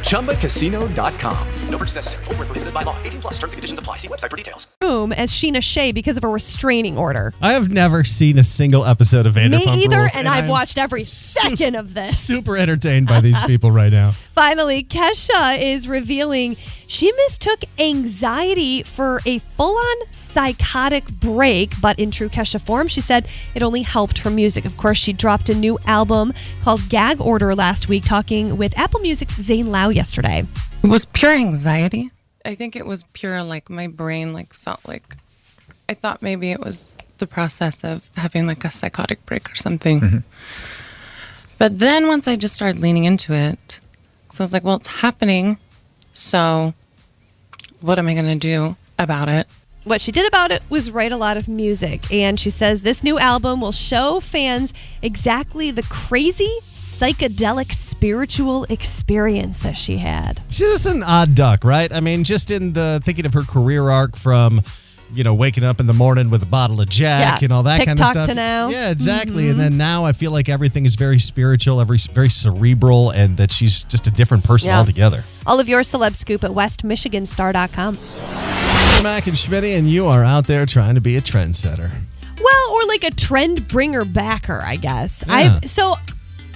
ChumbaCasino.com. 0.11 1.47
No 1.69 1.77
purchase 1.77 1.95
necessary. 1.95 2.25
Void 2.25 2.37
where 2.39 2.45
prohibited 2.47 2.73
by 2.73 2.83
law. 2.83 3.01
18 3.01 3.21
plus 3.21 3.33
terms 3.35 3.53
and 3.53 3.57
conditions 3.59 3.79
apply. 3.79 3.95
See 3.95 4.09
website 4.09 4.29
for 4.29 4.35
details. 4.35 4.67
Boom 4.81 5.13
as 5.13 5.31
Scheana 5.31 5.63
Shay 5.63 5.93
because 5.93 6.17
of 6.17 6.25
a 6.25 6.27
restraining 6.27 6.97
order. 6.97 7.33
I 7.41 7.53
have 7.53 7.71
never 7.71 8.03
seen 8.03 8.37
a 8.37 8.43
single 8.43 8.83
episode 8.83 9.25
of 9.25 9.35
Vanderpump 9.35 9.77
Me 9.77 9.85
either, 9.85 9.99
Rules, 9.99 10.15
and, 10.17 10.27
I've 10.27 10.43
I'm 10.43 10.49
watched 10.49 10.77
every 10.77 11.05
second 11.05 11.75
of 11.75 11.93
this. 11.93 12.19
Super 12.19 12.57
entertained 12.57 13.07
by 13.07 13.21
these 13.21 13.41
people 13.45 13.71
right 13.71 13.89
now. 13.91 14.11
Finally, 14.33 14.83
Kesha 14.83 15.57
is 15.57 15.87
revealing 15.87 16.57
she 16.91 17.09
mistook 17.13 17.63
anxiety 17.79 18.83
for 18.83 19.21
a 19.25 19.39
full 19.39 19.77
on 19.77 20.11
psychotic 20.11 21.09
break, 21.09 21.71
but 21.79 21.97
in 21.97 22.11
true 22.11 22.27
Kesha 22.27 22.59
form, 22.59 22.89
she 22.89 22.99
said 22.99 23.27
it 23.55 23.63
only 23.63 23.81
helped 23.81 24.17
her 24.19 24.29
music. 24.29 24.65
Of 24.65 24.75
course, 24.75 24.97
she 24.97 25.13
dropped 25.13 25.47
a 25.47 25.55
new 25.55 25.79
album 25.87 26.33
called 26.63 26.89
Gag 26.89 27.21
Order 27.21 27.55
last 27.55 27.87
week, 27.87 28.03
talking 28.03 28.57
with 28.57 28.77
Apple 28.77 28.99
Music's 28.99 29.41
Zane 29.41 29.71
Lowe 29.71 29.87
yesterday. 29.87 30.45
It 30.83 30.89
was 30.89 31.05
pure 31.05 31.31
anxiety. 31.31 32.11
I 32.43 32.55
think 32.55 32.75
it 32.75 32.85
was 32.85 33.05
pure 33.13 33.41
like 33.41 33.69
my 33.69 33.87
brain 33.87 34.33
like 34.33 34.53
felt 34.53 34.85
like 34.85 35.15
I 35.87 35.93
thought 35.93 36.21
maybe 36.21 36.51
it 36.51 36.59
was 36.59 36.89
the 37.19 37.27
process 37.27 37.85
of 37.85 38.09
having 38.17 38.45
like 38.45 38.65
a 38.65 38.69
psychotic 38.69 39.25
break 39.25 39.49
or 39.49 39.55
something. 39.55 40.01
Mm-hmm. 40.01 40.17
But 41.57 41.79
then 41.79 42.09
once 42.09 42.27
I 42.27 42.35
just 42.35 42.53
started 42.53 42.81
leaning 42.81 43.05
into 43.05 43.33
it, 43.33 43.79
so 44.29 44.43
I 44.43 44.45
was 44.45 44.51
like, 44.51 44.65
well, 44.65 44.75
it's 44.75 44.87
happening. 44.87 45.57
So 46.11 46.73
what 47.81 47.99
am 47.99 48.07
I 48.07 48.13
going 48.13 48.25
to 48.25 48.35
do 48.35 48.75
about 48.97 49.27
it? 49.27 49.47
What 49.83 49.99
she 49.99 50.11
did 50.11 50.27
about 50.27 50.51
it 50.51 50.61
was 50.69 50.91
write 50.91 51.11
a 51.11 51.17
lot 51.17 51.37
of 51.37 51.47
music. 51.47 52.11
And 52.13 52.39
she 52.39 52.51
says 52.51 52.83
this 52.83 53.03
new 53.03 53.17
album 53.17 53.61
will 53.61 53.71
show 53.71 54.19
fans 54.19 54.73
exactly 55.01 55.71
the 55.71 55.81
crazy, 55.83 56.51
psychedelic, 56.61 57.73
spiritual 57.73 58.65
experience 58.65 59.59
that 59.59 59.75
she 59.77 59.97
had. 59.97 60.39
She's 60.49 60.69
just 60.71 60.85
an 60.85 61.01
odd 61.01 61.33
duck, 61.33 61.63
right? 61.63 61.91
I 61.91 61.99
mean, 61.99 62.23
just 62.23 62.51
in 62.51 62.73
the 62.73 63.01
thinking 63.03 63.25
of 63.25 63.33
her 63.33 63.41
career 63.41 63.89
arc 63.89 64.15
from, 64.15 64.61
you 65.13 65.23
know, 65.23 65.33
waking 65.33 65.63
up 65.63 65.79
in 65.79 65.87
the 65.87 65.93
morning 65.93 66.29
with 66.29 66.43
a 66.43 66.45
bottle 66.47 66.79
of 66.81 66.89
Jack 66.89 67.41
Yeah, 67.41 67.45
and 67.45 67.53
all 67.53 67.63
that 67.63 67.77
kind 67.85 67.89
of 67.91 67.97
TikTok 68.07 68.13
stuff. 68.13 68.27
to 68.27 68.33
now. 68.35 68.69
Yeah, 68.69 68.89
exactly. 68.91 69.45
Mhm. 69.45 69.51
And 69.51 69.59
then 69.59 69.77
now 69.77 70.05
I 70.05 70.11
feel 70.13 70.31
like 70.31 70.49
everything 70.49 70.85
is 70.85 70.95
very 70.95 71.19
spiritual, 71.19 71.79
every 71.81 71.97
very 72.13 72.29
cerebral, 72.29 73.09
and 73.11 73.37
that 73.37 73.51
she's 73.51 73.83
just 73.83 74.07
a 74.07 74.11
different 74.11 74.43
person 74.43 74.69
Yeah. 74.69 74.79
altogether. 74.79 75.23
All 75.45 75.59
of 75.59 75.67
your 75.69 75.81
celeb 75.81 76.15
scoop 76.15 76.43
at 76.43 76.51
westmichiganstar.com. 76.51 77.97
Mac 79.03 79.25
and 79.27 79.35
Schmitty, 79.35 79.77
and 79.77 79.87
you 79.89 80.05
are 80.07 80.23
out 80.23 80.45
there 80.47 80.65
trying 80.65 80.95
to 80.95 81.01
be 81.01 81.17
a 81.17 81.21
trendsetter. 81.21 81.91
Well, 82.43 82.69
or 82.71 82.83
like 82.87 83.03
a 83.03 83.11
trend 83.11 83.67
bringer 83.67 84.05
backer, 84.05 84.61
I 84.65 84.75
guess. 84.75 85.23
Yeah. 85.27 85.59
I 85.61 85.65
so 85.65 85.95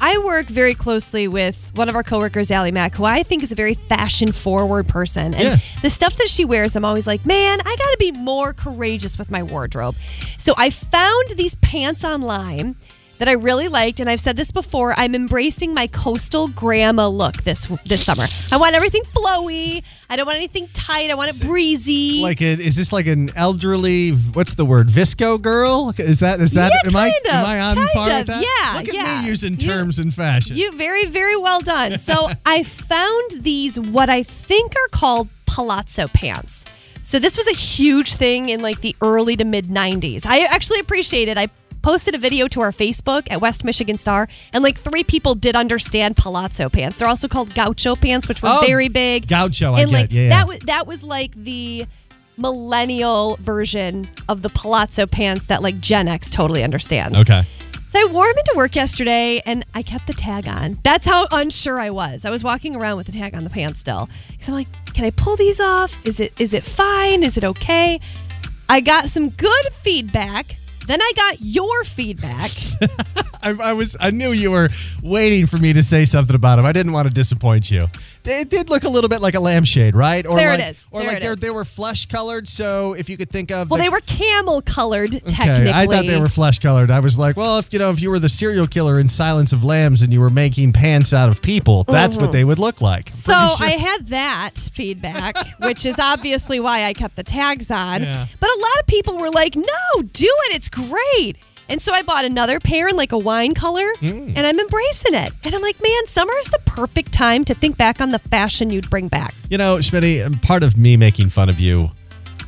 I 0.01 0.17
work 0.19 0.45
very 0.47 0.75
closely 0.75 1.27
with 1.27 1.71
one 1.75 1.89
of 1.89 1.95
our 1.95 2.03
coworkers, 2.03 2.51
Allie 2.51 2.71
Mack, 2.71 2.95
who 2.95 3.05
I 3.05 3.23
think 3.23 3.43
is 3.43 3.51
a 3.51 3.55
very 3.55 3.73
fashion 3.73 4.31
forward 4.31 4.87
person. 4.87 5.33
And 5.33 5.43
Yeah. 5.43 5.57
the 5.81 5.89
stuff 5.89 6.17
that 6.17 6.29
she 6.29 6.45
wears, 6.45 6.75
I'm 6.75 6.85
always 6.85 7.07
like, 7.07 7.25
man, 7.25 7.59
I 7.61 7.75
got 7.75 7.91
to 7.91 7.97
be 7.99 8.11
more 8.11 8.53
courageous 8.53 9.17
with 9.17 9.31
my 9.31 9.41
wardrobe. 9.43 9.95
So 10.37 10.53
I 10.57 10.69
found 10.69 11.29
these 11.37 11.55
pants 11.55 12.03
online 12.03 12.75
that 13.17 13.27
I 13.27 13.31
really 13.33 13.67
liked, 13.69 13.99
and 13.99 14.09
I've 14.09 14.19
said 14.19 14.35
this 14.35 14.51
before. 14.51 14.93
I'm 14.97 15.15
embracing 15.15 15.73
my 15.73 15.87
coastal 15.87 16.47
grandma 16.49 17.07
look 17.07 17.43
this 17.43 17.65
this 17.85 18.03
summer. 18.03 18.25
I 18.51 18.57
want 18.57 18.75
everything 18.75 19.03
flowy. 19.13 19.83
I 20.09 20.15
don't 20.15 20.25
want 20.25 20.37
anything 20.37 20.67
tight. 20.73 21.09
I 21.09 21.15
want 21.15 21.31
it 21.33 21.41
breezy. 21.47 22.21
Like, 22.21 22.41
a, 22.41 22.45
is 22.45 22.75
this 22.75 22.91
like 22.91 23.07
an 23.07 23.29
elderly? 23.35 24.11
What's 24.11 24.55
the 24.55 24.65
word? 24.65 24.87
VSCO 24.89 25.41
girl? 25.41 25.93
Is 25.97 26.19
that? 26.19 26.39
Is 26.39 26.51
that? 26.51 26.71
Yeah, 26.83 26.89
am 26.89 26.95
I? 26.95 27.09
kind 27.11 27.27
Am 27.35 27.45
I 27.45 27.59
on 27.61 27.75
par 27.93 28.09
of, 28.11 28.17
with 28.17 28.27
that? 28.27 28.41
yeah, 28.43 28.77
Look 28.77 28.89
at 28.89 28.93
yeah. 28.93 29.21
me 29.21 29.27
using 29.29 29.53
You- 29.53 29.57
terms 29.59 29.99
in 29.99 30.11
fashion. 30.11 30.57
You 30.57 30.71
very, 30.73 31.05
very 31.05 31.35
well 31.37 31.61
done. 31.61 31.99
So 31.99 32.29
I 32.45 32.63
found 32.63 33.41
these 33.43 33.79
what 33.79 34.09
I 34.09 34.23
think 34.23 34.73
are 34.75 34.87
called 34.97 35.29
palazzo 35.45 36.07
pants. 36.07 36.65
So 37.01 37.19
this 37.19 37.37
was 37.37 37.47
a 37.47 37.53
huge 37.53 38.15
thing 38.15 38.49
in 38.49 38.61
like 38.61 38.81
the 38.81 38.95
early 39.01 39.35
to 39.37 39.45
mid 39.45 39.65
90s. 39.65 40.25
I 40.25 40.41
actually 40.45 40.79
appreciate 40.79 41.27
it. 41.29 41.37
I 41.37 41.47
posted 41.85 42.15
a 42.15 42.17
video 42.17 42.47
to 42.47 42.61
our 42.61 42.71
Facebook 42.71 43.27
at 43.29 43.39
West 43.39 43.63
Michigan 43.63 43.95
Star, 43.95 44.27
and 44.51 44.63
like 44.63 44.75
three 44.75 45.03
people 45.03 45.35
did 45.35 45.55
understand 45.55 46.17
palazzo 46.17 46.67
pants. 46.67 46.97
They're 46.97 47.07
also 47.07 47.27
called 47.27 47.53
gaucho 47.53 47.95
pants, 47.95 48.27
which 48.27 48.41
were 48.41 48.49
Oh, 48.51 48.63
very 48.65 48.87
big. 48.87 49.27
gaucho, 49.27 49.75
and 49.75 49.91
get, 49.91 50.01
like 50.01 50.11
yeah, 50.11 50.21
yeah. 50.23 50.29
that 50.29 50.47
was 50.47 50.59
that 50.61 50.87
was 50.87 51.03
like 51.03 51.31
the 51.35 51.85
millennial 52.37 53.37
version 53.39 54.09
of 54.27 54.41
the 54.41 54.49
palazzo 54.49 55.05
pants 55.05 55.45
that 55.45 55.61
like 55.61 55.79
Gen 55.79 56.07
X 56.07 56.31
totally 56.31 56.63
understands. 56.63 57.19
okay. 57.19 57.43
So 57.85 57.99
I 57.99 58.11
wore 58.11 58.25
them 58.25 58.35
into 58.39 58.53
work 58.55 58.75
yesterday 58.75 59.43
and 59.45 59.63
I 59.75 59.83
kept 59.83 60.07
the 60.07 60.13
tag 60.13 60.47
on. 60.47 60.73
That's 60.83 61.05
how 61.05 61.27
unsure 61.31 61.79
I 61.79 61.91
was. 61.91 62.25
I 62.25 62.31
was 62.31 62.43
walking 62.43 62.75
around 62.75 62.97
with 62.97 63.05
the 63.05 63.11
tag 63.13 63.35
on 63.35 63.43
the 63.43 63.49
pants 63.49 63.79
still. 63.79 64.09
So 64.39 64.51
I'm 64.53 64.57
like, 64.57 64.93
can 64.95 65.05
I 65.05 65.11
pull 65.11 65.35
these 65.35 65.59
off? 65.59 65.95
Is 66.03 66.19
it 66.19 66.41
is 66.41 66.55
it 66.55 66.63
fine? 66.63 67.21
Is 67.23 67.37
it 67.37 67.43
okay? 67.43 67.99
I 68.67 68.81
got 68.81 69.05
some 69.05 69.29
good 69.29 69.65
feedback. 69.83 70.57
Then 70.87 71.01
I 71.01 71.11
got 71.15 71.37
your 71.39 71.83
feedback. 71.83 72.51
I, 73.45 73.53
I 73.69 73.73
was. 73.73 73.95
I 73.99 74.11
knew 74.11 74.31
you 74.31 74.51
were 74.51 74.69
waiting 75.03 75.45
for 75.45 75.57
me 75.57 75.71
to 75.73 75.83
say 75.83 76.03
something 76.05 76.35
about 76.35 76.55
them. 76.57 76.65
I 76.65 76.71
didn't 76.71 76.91
want 76.93 77.07
to 77.07 77.13
disappoint 77.13 77.69
you. 77.71 77.87
It 78.25 78.49
did 78.49 78.71
look 78.71 78.83
a 78.83 78.89
little 78.89 79.07
bit 79.07 79.21
like 79.21 79.35
a 79.35 79.39
lampshade, 79.39 79.95
right? 79.95 80.25
Or 80.25 80.37
There 80.37 80.53
it 80.53 80.59
like, 80.59 80.71
is. 80.71 80.87
Or 80.91 81.01
There 81.03 81.13
like 81.13 81.21
they 81.21 81.35
they 81.35 81.49
were 81.51 81.63
flesh 81.63 82.07
colored. 82.07 82.47
So 82.47 82.93
if 82.93 83.07
you 83.07 83.17
could 83.17 83.29
think 83.29 83.51
of, 83.51 83.69
well, 83.69 83.77
the- 83.77 83.83
they 83.83 83.89
were 83.89 84.01
camel 84.01 84.61
colored 84.63 85.15
Okay, 85.15 85.19
technically. 85.29 85.71
I 85.71 85.85
thought 85.85 86.07
they 86.07 86.19
were 86.19 86.27
flesh 86.29 86.57
colored. 86.59 86.89
I 86.89 86.99
was 87.01 87.19
like, 87.19 87.37
well, 87.37 87.59
if 87.59 87.71
you 87.71 87.77
know, 87.79 87.91
if 87.91 88.01
you 88.01 88.09
were 88.09 88.17
the 88.19 88.29
serial 88.29 88.65
killer 88.65 88.99
in 88.99 89.07
Silence 89.07 89.53
of 89.53 89.63
Lambs 89.63 90.01
and 90.01 90.11
you 90.11 90.19
were 90.19 90.31
making 90.31 90.73
pants 90.73 91.13
out 91.13 91.29
of 91.29 91.41
people, 91.43 91.83
that's 91.83 92.17
what 92.17 92.29
Mhm. 92.29 92.33
they 92.33 92.43
would 92.43 92.57
look 92.59 92.81
like. 92.81 93.09
So 93.11 93.31
sure- 93.31 93.67
I 93.67 93.71
had 93.71 94.07
that 94.07 94.51
feedback, 94.57 95.35
which 95.59 95.85
is 95.85 95.99
obviously 95.99 96.59
why 96.59 96.85
I 96.85 96.93
kept 96.93 97.15
the 97.15 97.23
tags 97.23 97.69
on. 97.69 98.01
Yeah. 98.01 98.25
But 98.39 98.49
a 98.49 98.57
lot 98.59 98.79
of 98.79 98.87
people 98.87 99.17
were 99.19 99.29
like, 99.29 99.55
"No, 99.55 100.01
do 100.01 100.25
it. 100.49 100.55
It's 100.55 100.67
great." 100.69 101.35
And 101.69 101.81
so 101.81 101.93
I 101.93 102.01
bought 102.03 102.25
another 102.25 102.59
pair 102.59 102.87
in 102.87 102.95
like 102.95 103.11
a 103.11 103.17
wine 103.17 103.53
color, 103.53 103.85
Mm. 104.01 104.33
and 104.35 104.45
I'm 104.45 104.59
embracing 104.59 105.13
it. 105.15 105.33
And 105.45 105.55
I'm 105.55 105.61
like, 105.61 105.81
man, 105.81 106.07
summer 106.07 106.33
is 106.39 106.47
the 106.47 106.59
perfect 106.65 107.11
time 107.11 107.43
to 107.45 107.53
think 107.53 107.77
back 107.77 107.99
on 108.01 108.11
the 108.11 108.19
fashion 108.19 108.69
you'd 108.69 108.89
bring 108.89 109.07
back. 109.07 109.33
You 109.49 109.57
know, 109.57 109.77
Schmitty, 109.77 110.41
part 110.41 110.63
of 110.63 110.77
me 110.77 110.97
making 110.97 111.29
fun 111.29 111.49
of 111.49 111.59
you 111.59 111.91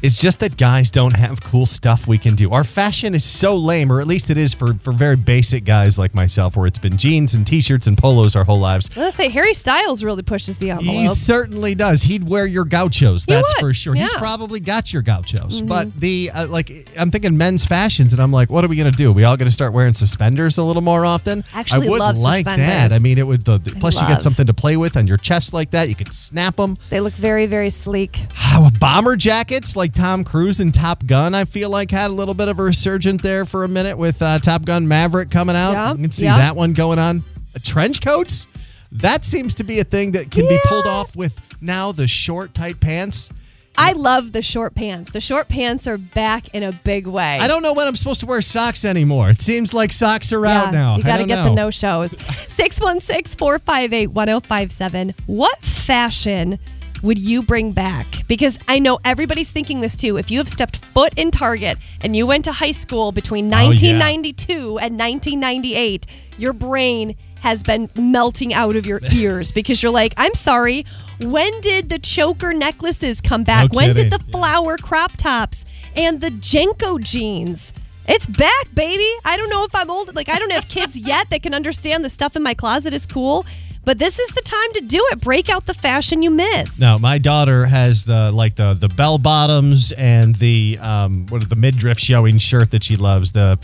is 0.01 0.15
just 0.15 0.39
that 0.39 0.57
guys 0.57 0.91
don't 0.91 1.15
have 1.15 1.41
cool 1.41 1.65
stuff 1.65 2.07
we 2.07 2.17
can 2.17 2.35
do. 2.35 2.51
Our 2.51 2.63
fashion 2.63 3.13
is 3.15 3.23
so 3.23 3.55
lame, 3.55 3.91
or 3.91 3.99
at 3.99 4.07
least 4.07 4.29
it 4.29 4.37
is 4.37 4.53
for, 4.53 4.73
for 4.75 4.91
very 4.93 5.15
basic 5.15 5.65
guys 5.65 5.97
like 5.97 6.13
myself, 6.13 6.55
where 6.55 6.67
it's 6.67 6.79
been 6.79 6.97
jeans 6.97 7.33
and 7.33 7.45
t 7.45 7.61
shirts 7.61 7.87
and 7.87 7.97
polos 7.97 8.35
our 8.35 8.43
whole 8.43 8.59
lives. 8.59 8.95
Let's 8.95 9.15
say 9.17 9.29
Harry 9.29 9.53
Styles 9.53 10.03
really 10.03 10.23
pushes 10.23 10.57
the 10.57 10.71
envelope. 10.71 10.93
He 10.93 11.07
certainly 11.07 11.75
does. 11.75 12.03
He'd 12.03 12.27
wear 12.27 12.45
your 12.45 12.65
gauchos. 12.65 13.25
He 13.25 13.33
That's 13.33 13.53
would, 13.55 13.59
for 13.59 13.73
sure. 13.73 13.93
He's 13.95 14.13
probably 14.13 14.59
got 14.59 14.93
your 14.93 15.01
gauchos. 15.01 15.61
Mhm. 15.61 15.67
But 15.67 15.95
the 15.95 16.31
uh, 16.33 16.47
like, 16.47 16.71
I'm 16.97 17.11
thinking 17.11 17.37
men's 17.37 17.65
fashions, 17.65 18.13
and 18.13 18.21
I'm 18.21 18.31
like, 18.31 18.49
what 18.49 18.63
are 18.63 18.67
we 18.67 18.75
gonna 18.75 18.91
do? 18.91 19.11
we 19.11 19.23
all 19.23 19.37
gonna 19.37 19.49
start 19.51 19.73
wearing 19.73 19.93
suspenders 19.93 20.57
a 20.57 20.63
little 20.63 20.81
more 20.83 21.05
often? 21.05 21.43
Actually 21.53 21.87
I 21.87 21.89
would 21.89 21.99
love 21.99 22.17
like 22.19 22.45
that. 22.45 22.91
I 22.93 22.99
mean, 22.99 23.17
it 23.17 23.25
would. 23.25 23.41
The, 23.43 23.57
the- 23.57 23.71
plus, 23.71 24.01
you 24.01 24.07
get 24.07 24.21
something 24.21 24.45
to 24.47 24.53
play 24.53 24.77
with 24.77 24.95
on 24.97 25.07
your 25.07 25.17
chest 25.17 25.53
like 25.53 25.71
that. 25.71 25.89
You 25.89 25.95
could 25.95 26.13
snap 26.13 26.57
them. 26.57 26.77
They 26.89 26.99
look 26.99 27.13
very, 27.13 27.45
very 27.45 27.69
sleek. 27.69 28.19
How 28.33 28.69
bomber 28.79 29.15
jackets 29.15 29.75
like 29.75 29.86
Tom 29.89 30.23
Cruise 30.23 30.59
and 30.59 30.73
Top 30.73 31.05
Gun, 31.05 31.33
I 31.35 31.45
feel 31.45 31.69
like 31.69 31.91
had 31.91 32.11
a 32.11 32.13
little 32.13 32.33
bit 32.33 32.47
of 32.47 32.59
a 32.59 32.63
resurgent 32.63 33.21
there 33.21 33.45
for 33.45 33.63
a 33.63 33.67
minute 33.67 33.97
with 33.97 34.21
uh, 34.21 34.39
Top 34.39 34.65
Gun 34.65 34.87
Maverick 34.87 35.29
coming 35.29 35.55
out. 35.55 35.95
You 35.95 36.03
can 36.03 36.11
see 36.11 36.25
that 36.25 36.55
one 36.55 36.73
going 36.73 36.99
on. 36.99 37.23
Uh, 37.55 37.59
trench 37.63 38.01
coats? 38.01 38.47
That 38.91 39.25
seems 39.25 39.55
to 39.55 39.63
be 39.63 39.79
a 39.79 39.83
thing 39.83 40.13
that 40.13 40.31
can 40.31 40.47
be 40.47 40.57
pulled 40.65 40.87
off 40.87 41.15
with 41.15 41.39
Now 41.61 41.91
the 41.91 42.07
short, 42.07 42.53
tight 42.53 42.79
pants. 42.79 43.29
I 43.77 43.91
love 43.93 44.31
the 44.31 44.41
short 44.41 44.73
pants. 44.73 45.11
The 45.11 45.21
short 45.21 45.49
pants 45.49 45.87
are 45.87 45.99
back 45.99 46.47
in 46.49 46.63
a 46.63 46.71
big 46.71 47.05
way. 47.05 47.37
I 47.39 47.47
don't 47.47 47.61
know 47.61 47.73
when 47.73 47.87
I'm 47.87 47.95
supposed 47.95 48.21
to 48.21 48.25
wear 48.25 48.41
socks 48.41 48.83
anymore. 48.83 49.29
It 49.29 49.39
seems 49.39 49.71
like 49.71 49.91
socks 49.91 50.33
are 50.33 50.45
out 50.47 50.73
now. 50.73 50.97
You 50.97 51.03
got 51.03 51.17
to 51.17 51.25
get 51.25 51.35
know. 51.35 51.49
the 51.49 51.55
no 51.55 51.69
shows. 51.69 52.11
616 52.21 53.37
458 53.37 54.07
1057. 54.07 55.13
What 55.27 55.63
fashion 55.63 56.57
would 57.03 57.19
you 57.19 57.41
bring 57.43 57.71
back? 57.71 58.05
Because 58.27 58.57
I 58.67 58.79
know 58.79 58.99
everybody's 59.05 59.51
thinking 59.51 59.81
this 59.81 59.95
too. 59.97 60.17
If 60.17 60.31
you 60.31 60.37
have 60.39 60.49
stepped 60.49 60.85
foot 60.85 61.13
in 61.17 61.31
Target 61.31 61.77
and 62.01 62.15
you 62.15 62.25
went 62.27 62.45
to 62.45 62.51
high 62.51 62.71
school 62.71 63.11
between 63.11 63.45
Oh, 63.47 63.57
yeah. 63.57 63.67
1992 63.69 64.53
and 64.79 64.97
1998, 64.99 66.05
your 66.37 66.53
brain 66.53 67.15
has 67.41 67.61
been 67.63 67.89
melting 67.95 68.53
out 68.53 68.75
of 68.75 68.85
your 68.85 68.99
ears 69.13 69.51
because 69.51 69.81
you're 69.83 69.91
like, 69.91 70.13
I'm 70.17 70.33
sorry, 70.33 70.85
when 71.19 71.59
did 71.61 71.89
the 71.89 71.99
choker 71.99 72.53
necklaces 72.53 73.21
come 73.21 73.43
back? 73.43 73.71
No 73.71 73.77
when 73.77 73.95
did 73.95 74.11
the 74.11 74.19
flower 74.19 74.77
crop 74.77 75.13
tops 75.17 75.65
and 75.95 76.19
the 76.19 76.29
JNCO 76.29 76.99
jeans? 77.01 77.73
It's 78.09 78.25
back, 78.25 78.73
baby. 78.73 79.07
I 79.25 79.35
don't 79.35 79.49
know 79.49 79.65
if 79.65 79.75
I'm 79.75 79.89
old. 79.89 80.15
Like, 80.15 80.29
I 80.29 80.39
don't 80.39 80.51
have 80.53 80.69
kids 80.69 80.97
yet 81.07 81.29
that 81.29 81.43
can 81.43 81.53
understand 81.53 82.05
the 82.05 82.09
stuff 82.09 82.35
in 82.37 82.43
my 82.43 82.53
closet 82.53 82.93
is 82.93 83.05
cool, 83.05 83.45
but 83.87 83.97
this 83.99 84.19
is 84.19 84.27
the 84.31 84.41
time 84.41 84.73
to 84.73 84.81
do 84.81 84.99
it. 85.13 85.21
Break 85.21 85.47
out 85.49 85.65
the 85.65 85.73
fashion 85.73 86.21
you 86.21 86.29
miss. 86.29 86.77
No, 86.81 86.97
my 86.99 87.17
daughter 87.17 87.65
has 87.65 88.03
the 88.03 88.33
like 88.33 88.55
the 88.55 88.73
the 88.73 88.89
bell 88.89 89.17
bottoms 89.17 89.93
and 89.93 90.35
the 90.35 90.77
um 90.81 91.25
what 91.27 91.41
are 91.41 91.45
the 91.45 91.55
midriff 91.55 91.97
showing 91.97 92.37
shirt 92.37 92.71
that 92.71 92.83
she 92.83 92.97
loves. 92.97 93.31
The 93.31 93.57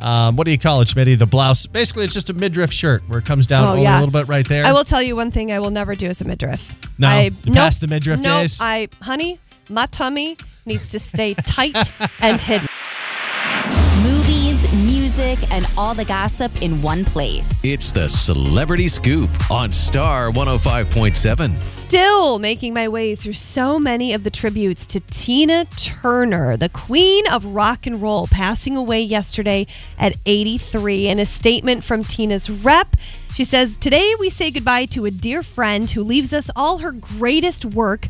um 0.00 0.34
what 0.34 0.46
do 0.46 0.50
you 0.50 0.58
call 0.58 0.80
it, 0.80 0.88
Schmitty? 0.88 1.16
The 1.16 1.26
blouse. 1.28 1.68
Basically, 1.68 2.04
it's 2.04 2.12
just 2.14 2.28
a 2.28 2.34
midriff 2.34 2.72
shirt 2.72 3.02
where 3.08 3.20
it 3.20 3.24
comes 3.24 3.46
down 3.46 3.64
Oh, 3.68 3.70
only 3.70 3.82
yeah. 3.84 3.98
a 3.98 4.04
little 4.04 4.12
bit 4.12 4.26
right 4.26 4.46
there. 4.48 4.66
I 4.66 4.72
will 4.72 4.82
tell 4.82 5.00
you 5.00 5.14
one 5.14 5.30
thing 5.30 5.52
I 5.52 5.60
will 5.60 5.70
never 5.70 5.94
do 5.94 6.08
as 6.08 6.20
a 6.20 6.24
midriff. 6.24 6.76
No? 6.98 7.06
I, 7.06 7.30
You 7.44 7.52
passed 7.52 7.80
the 7.80 7.86
midriff 7.86 8.18
nope, 8.20 8.40
days? 8.42 8.58
I, 8.60 8.88
honey, 9.00 9.38
my 9.70 9.86
tummy 9.86 10.36
needs 10.66 10.88
to 10.90 10.98
stay 10.98 11.34
tight 11.34 11.76
and 12.20 12.42
hidden. 12.42 12.66
Movies, 14.02 14.47
music, 15.18 15.52
and 15.52 15.66
all 15.76 15.94
the 15.94 16.04
gossip 16.04 16.62
in 16.62 16.80
one 16.80 17.04
place. 17.04 17.64
It's 17.64 17.90
the 17.92 18.08
Celebrity 18.08 18.88
Scoop 18.88 19.30
on 19.50 19.72
Star 19.72 20.30
105.7. 20.30 21.60
Still 21.60 22.38
making 22.38 22.74
my 22.74 22.88
way 22.88 23.14
through 23.14 23.32
so 23.32 23.78
many 23.78 24.12
of 24.12 24.24
the 24.24 24.30
tributes 24.30 24.86
to 24.88 25.00
Tina 25.00 25.64
Turner, 25.76 26.56
the 26.56 26.68
queen 26.68 27.26
of 27.28 27.44
rock 27.44 27.86
and 27.86 28.00
roll, 28.00 28.26
passing 28.28 28.76
away 28.76 29.00
yesterday 29.02 29.66
at 29.98 30.14
83. 30.24 31.08
In 31.08 31.18
a 31.18 31.26
statement 31.26 31.84
from 31.84 32.04
Tina's 32.04 32.48
rep, 32.48 32.96
she 33.34 33.44
says, 33.44 33.76
Today 33.76 34.14
we 34.18 34.30
say 34.30 34.50
goodbye 34.50 34.86
to 34.86 35.04
a 35.04 35.10
dear 35.10 35.42
friend 35.42 35.90
who 35.90 36.02
leaves 36.02 36.32
us 36.32 36.50
all 36.54 36.78
her 36.78 36.92
greatest 36.92 37.64
work, 37.64 38.06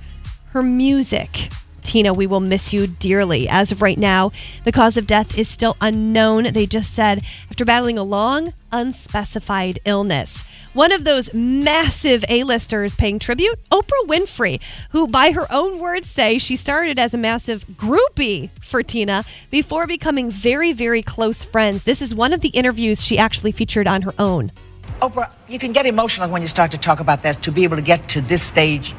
her 0.49 0.63
music. 0.63 1.49
Tina, 1.83 2.13
we 2.13 2.27
will 2.27 2.41
miss 2.41 2.73
you 2.73 2.87
dearly. 2.87 3.49
As 3.49 3.73
of 3.73 3.83
right 3.83 3.99
now, 3.99 4.33
the 4.65 4.73
cause 4.73 4.97
of 4.97 5.07
death 5.07 5.39
is 5.39 5.49
still 5.49 5.77
unknown. 5.81 6.53
They 6.53 6.67
just 6.67 6.95
said 6.95 7.23
after 7.51 7.65
battling 7.65 7.99
a 7.99 8.03
long, 8.03 8.53
unspecified 8.73 9.79
illness. 9.85 10.45
One 10.75 10.93
of 10.93 11.05
those 11.05 11.33
massive 11.33 12.25
A-listers 12.29 12.95
paying 12.95 13.19
tribute, 13.19 13.59
Oprah 13.71 14.07
Winfrey, 14.07 14.61
who 14.91 15.09
by 15.09 15.33
her 15.33 15.51
own 15.51 15.81
words 15.81 16.09
say 16.09 16.39
she 16.39 16.57
started 16.57 16.99
as 16.99 17.15
a 17.15 17.19
massive 17.19 17.65
groupie 17.65 18.51
for 18.61 18.83
Tina 18.83 19.25
before 19.51 19.87
becoming 19.87 20.31
very, 20.31 20.73
very 20.73 21.03
close 21.03 21.45
friends. 21.45 21.85
This 21.85 22.03
is 22.03 22.15
one 22.15 22.33
of 22.33 22.43
the 22.43 22.51
interviews 22.51 23.05
she 23.05 23.19
actually 23.19 23.53
featured 23.53 23.87
on 23.87 24.03
her 24.03 24.15
own. 24.19 24.53
Oprah, 25.01 25.31
you 25.49 25.59
can 25.59 25.73
get 25.73 25.87
emotional 25.87 26.29
when 26.29 26.43
you 26.43 26.49
start 26.49 26.71
to 26.73 26.79
talk 26.79 27.01
about 27.01 27.23
that 27.23 27.43
to 27.45 27.53
be 27.53 27.65
able 27.65 27.77
to 27.77 27.83
get 27.83 28.09
to 28.09 28.21
this 28.21 28.43
stage 28.43 28.95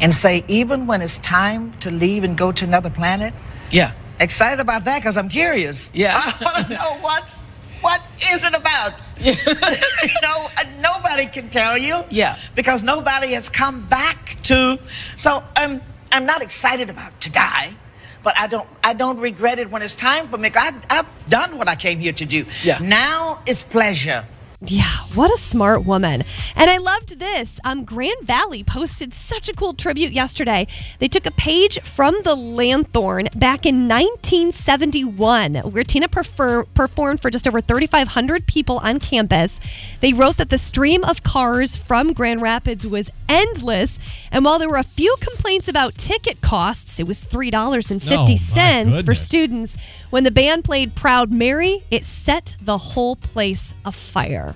and 0.00 0.12
say, 0.12 0.44
even 0.48 0.86
when 0.86 1.02
it's 1.02 1.18
time 1.18 1.72
to 1.80 1.90
leave 1.90 2.24
and 2.24 2.36
go 2.36 2.52
to 2.52 2.64
another 2.64 2.90
planet. 2.90 3.34
Yeah. 3.70 3.92
Excited 4.18 4.60
about 4.60 4.84
that 4.84 4.98
because 5.00 5.16
I'm 5.16 5.28
curious. 5.28 5.90
Yeah. 5.94 6.14
I 6.16 6.44
want 6.44 6.66
to 6.66 6.72
know 6.74 6.96
what's 7.00 7.38
what 7.80 8.02
is 8.30 8.44
it 8.44 8.54
about? 8.54 9.00
you 9.20 10.20
know, 10.22 10.48
uh, 10.58 10.64
nobody 10.80 11.26
can 11.26 11.48
tell 11.48 11.78
you. 11.78 12.04
Yeah. 12.10 12.36
Because 12.54 12.82
nobody 12.82 13.32
has 13.32 13.48
come 13.48 13.86
back 13.88 14.36
to. 14.42 14.78
So 15.16 15.42
I'm 15.56 15.80
I'm 16.12 16.26
not 16.26 16.42
excited 16.42 16.90
about 16.90 17.18
to 17.22 17.30
die. 17.30 17.74
But 18.22 18.36
I 18.36 18.48
don't, 18.48 18.68
I 18.84 18.92
don't 18.92 19.18
regret 19.18 19.58
it 19.58 19.70
when 19.70 19.80
it's 19.80 19.94
time 19.94 20.28
for 20.28 20.36
me. 20.36 20.50
I, 20.54 20.74
I've 20.90 21.28
done 21.30 21.56
what 21.56 21.68
I 21.68 21.74
came 21.74 21.98
here 21.98 22.12
to 22.12 22.26
do. 22.26 22.44
Yeah. 22.62 22.78
Now 22.82 23.42
it's 23.46 23.62
pleasure. 23.62 24.26
Yeah, 24.62 24.84
what 25.14 25.32
a 25.32 25.38
smart 25.38 25.86
woman. 25.86 26.22
And 26.54 26.70
I 26.70 26.76
loved 26.76 27.18
this. 27.18 27.58
Um, 27.64 27.82
Grand 27.84 28.20
Valley 28.26 28.62
posted 28.62 29.14
such 29.14 29.48
a 29.48 29.54
cool 29.54 29.72
tribute 29.72 30.12
yesterday. 30.12 30.66
They 30.98 31.08
took 31.08 31.24
a 31.24 31.30
page 31.30 31.80
from 31.80 32.14
the 32.24 32.34
Lanthorn 32.36 33.28
back 33.34 33.64
in 33.64 33.88
1971, 33.88 35.54
where 35.72 35.82
Tina 35.82 36.08
prefer- 36.08 36.64
performed 36.64 37.22
for 37.22 37.30
just 37.30 37.48
over 37.48 37.62
3,500 37.62 38.46
people 38.46 38.78
on 38.80 38.98
campus. 39.00 39.60
They 40.00 40.12
wrote 40.12 40.36
that 40.36 40.50
the 40.50 40.58
stream 40.58 41.04
of 41.04 41.22
cars 41.22 41.78
from 41.78 42.12
Grand 42.12 42.42
Rapids 42.42 42.86
was 42.86 43.10
endless. 43.30 43.98
And 44.30 44.44
while 44.44 44.58
there 44.58 44.68
were 44.68 44.76
a 44.76 44.82
few 44.82 45.16
complaints 45.20 45.68
about 45.68 45.94
ticket 45.94 46.42
costs, 46.42 47.00
it 47.00 47.06
was 47.06 47.24
$3.50 47.24 48.92
Oh, 48.92 49.02
for 49.04 49.14
students. 49.14 49.76
When 50.10 50.24
the 50.24 50.30
band 50.30 50.64
played 50.64 50.94
Proud 50.94 51.32
Mary, 51.32 51.84
it 51.90 52.04
set 52.04 52.56
the 52.60 52.76
whole 52.76 53.16
place 53.16 53.72
afire. 53.86 54.49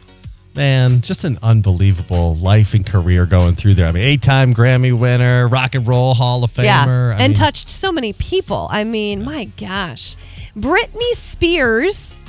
Man, 0.56 1.00
just 1.00 1.24
an 1.24 1.36
unbelievable 1.42 2.36
life 2.36 2.74
and 2.74 2.86
career 2.86 3.26
going 3.26 3.56
through 3.56 3.74
there. 3.74 3.88
I 3.88 3.92
mean, 3.92 4.04
eight-time 4.04 4.54
Grammy 4.54 4.96
winner, 4.96 5.48
Rock 5.48 5.74
and 5.74 5.84
Roll 5.84 6.14
Hall 6.14 6.44
of 6.44 6.52
Famer. 6.52 6.64
Yeah, 6.64 7.12
and 7.12 7.30
mean, 7.30 7.34
touched 7.34 7.68
so 7.68 7.90
many 7.90 8.12
people. 8.12 8.68
I 8.70 8.84
mean, 8.84 9.24
my 9.24 9.46
gosh. 9.56 10.14
Britney 10.56 11.10
Spears 11.12 12.20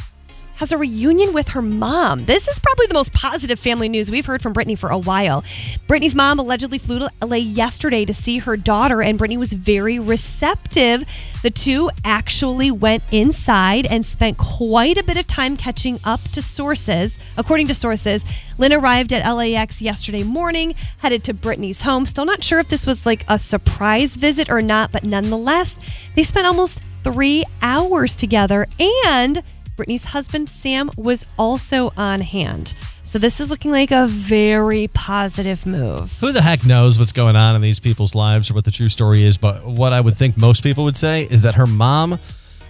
has 0.55 0.71
a 0.71 0.77
reunion 0.77 1.33
with 1.33 1.49
her 1.49 1.61
mom. 1.61 2.25
This 2.25 2.47
is 2.47 2.59
probably 2.59 2.87
the 2.87 2.93
most 2.93 3.13
positive 3.13 3.59
family 3.59 3.89
news 3.89 4.09
we've 4.09 4.25
heard 4.25 4.41
from 4.41 4.53
Britney 4.53 4.77
for 4.77 4.89
a 4.89 4.97
while. 4.97 5.41
Britney's 5.87 6.15
mom 6.15 6.39
allegedly 6.39 6.77
flew 6.77 6.99
to 6.99 7.11
LA 7.21 7.37
yesterday 7.37 8.05
to 8.05 8.13
see 8.13 8.39
her 8.39 8.55
daughter, 8.55 9.01
and 9.01 9.19
Britney 9.19 9.37
was 9.37 9.53
very 9.53 9.99
receptive. 9.99 11.03
The 11.43 11.49
two 11.51 11.89
actually 12.03 12.71
went 12.71 13.03
inside 13.11 13.85
and 13.85 14.05
spent 14.05 14.37
quite 14.37 14.97
a 14.97 15.03
bit 15.03 15.17
of 15.17 15.27
time 15.27 15.57
catching 15.57 15.99
up 16.03 16.21
to 16.31 16.41
sources. 16.41 17.19
According 17.37 17.67
to 17.67 17.73
sources, 17.73 18.25
Lynn 18.57 18.73
arrived 18.73 19.13
at 19.13 19.29
LAX 19.29 19.81
yesterday 19.81 20.23
morning, 20.23 20.73
headed 20.99 21.23
to 21.25 21.33
Britney's 21.33 21.81
home. 21.81 22.05
Still 22.05 22.25
not 22.25 22.43
sure 22.43 22.59
if 22.59 22.69
this 22.69 22.87
was 22.87 23.05
like 23.05 23.25
a 23.27 23.37
surprise 23.37 24.15
visit 24.15 24.49
or 24.49 24.61
not, 24.61 24.91
but 24.91 25.03
nonetheless, 25.03 25.77
they 26.15 26.23
spent 26.23 26.47
almost 26.47 26.81
three 27.03 27.43
hours 27.61 28.15
together 28.15 28.65
and 29.05 29.43
Britney's 29.75 30.05
husband, 30.05 30.47
Sam, 30.47 30.89
was 30.95 31.25
also 31.37 31.91
on 31.97 32.21
hand. 32.21 32.73
So 33.03 33.19
this 33.19 33.39
is 33.39 33.49
looking 33.49 33.71
like 33.71 33.91
a 33.91 34.07
very 34.07 34.87
positive 34.87 35.65
move. 35.65 36.17
Who 36.19 36.31
the 36.31 36.41
heck 36.41 36.65
knows 36.65 36.97
what's 36.97 37.11
going 37.11 37.35
on 37.35 37.55
in 37.55 37.61
these 37.61 37.79
people's 37.79 38.15
lives 38.15 38.49
or 38.49 38.53
what 38.53 38.63
the 38.63 38.71
true 38.71 38.89
story 38.89 39.23
is? 39.23 39.37
But 39.37 39.65
what 39.65 39.91
I 39.91 39.99
would 39.99 40.15
think 40.15 40.37
most 40.37 40.63
people 40.63 40.85
would 40.85 40.97
say 40.97 41.23
is 41.23 41.41
that 41.41 41.55
her 41.55 41.67
mom 41.67 42.19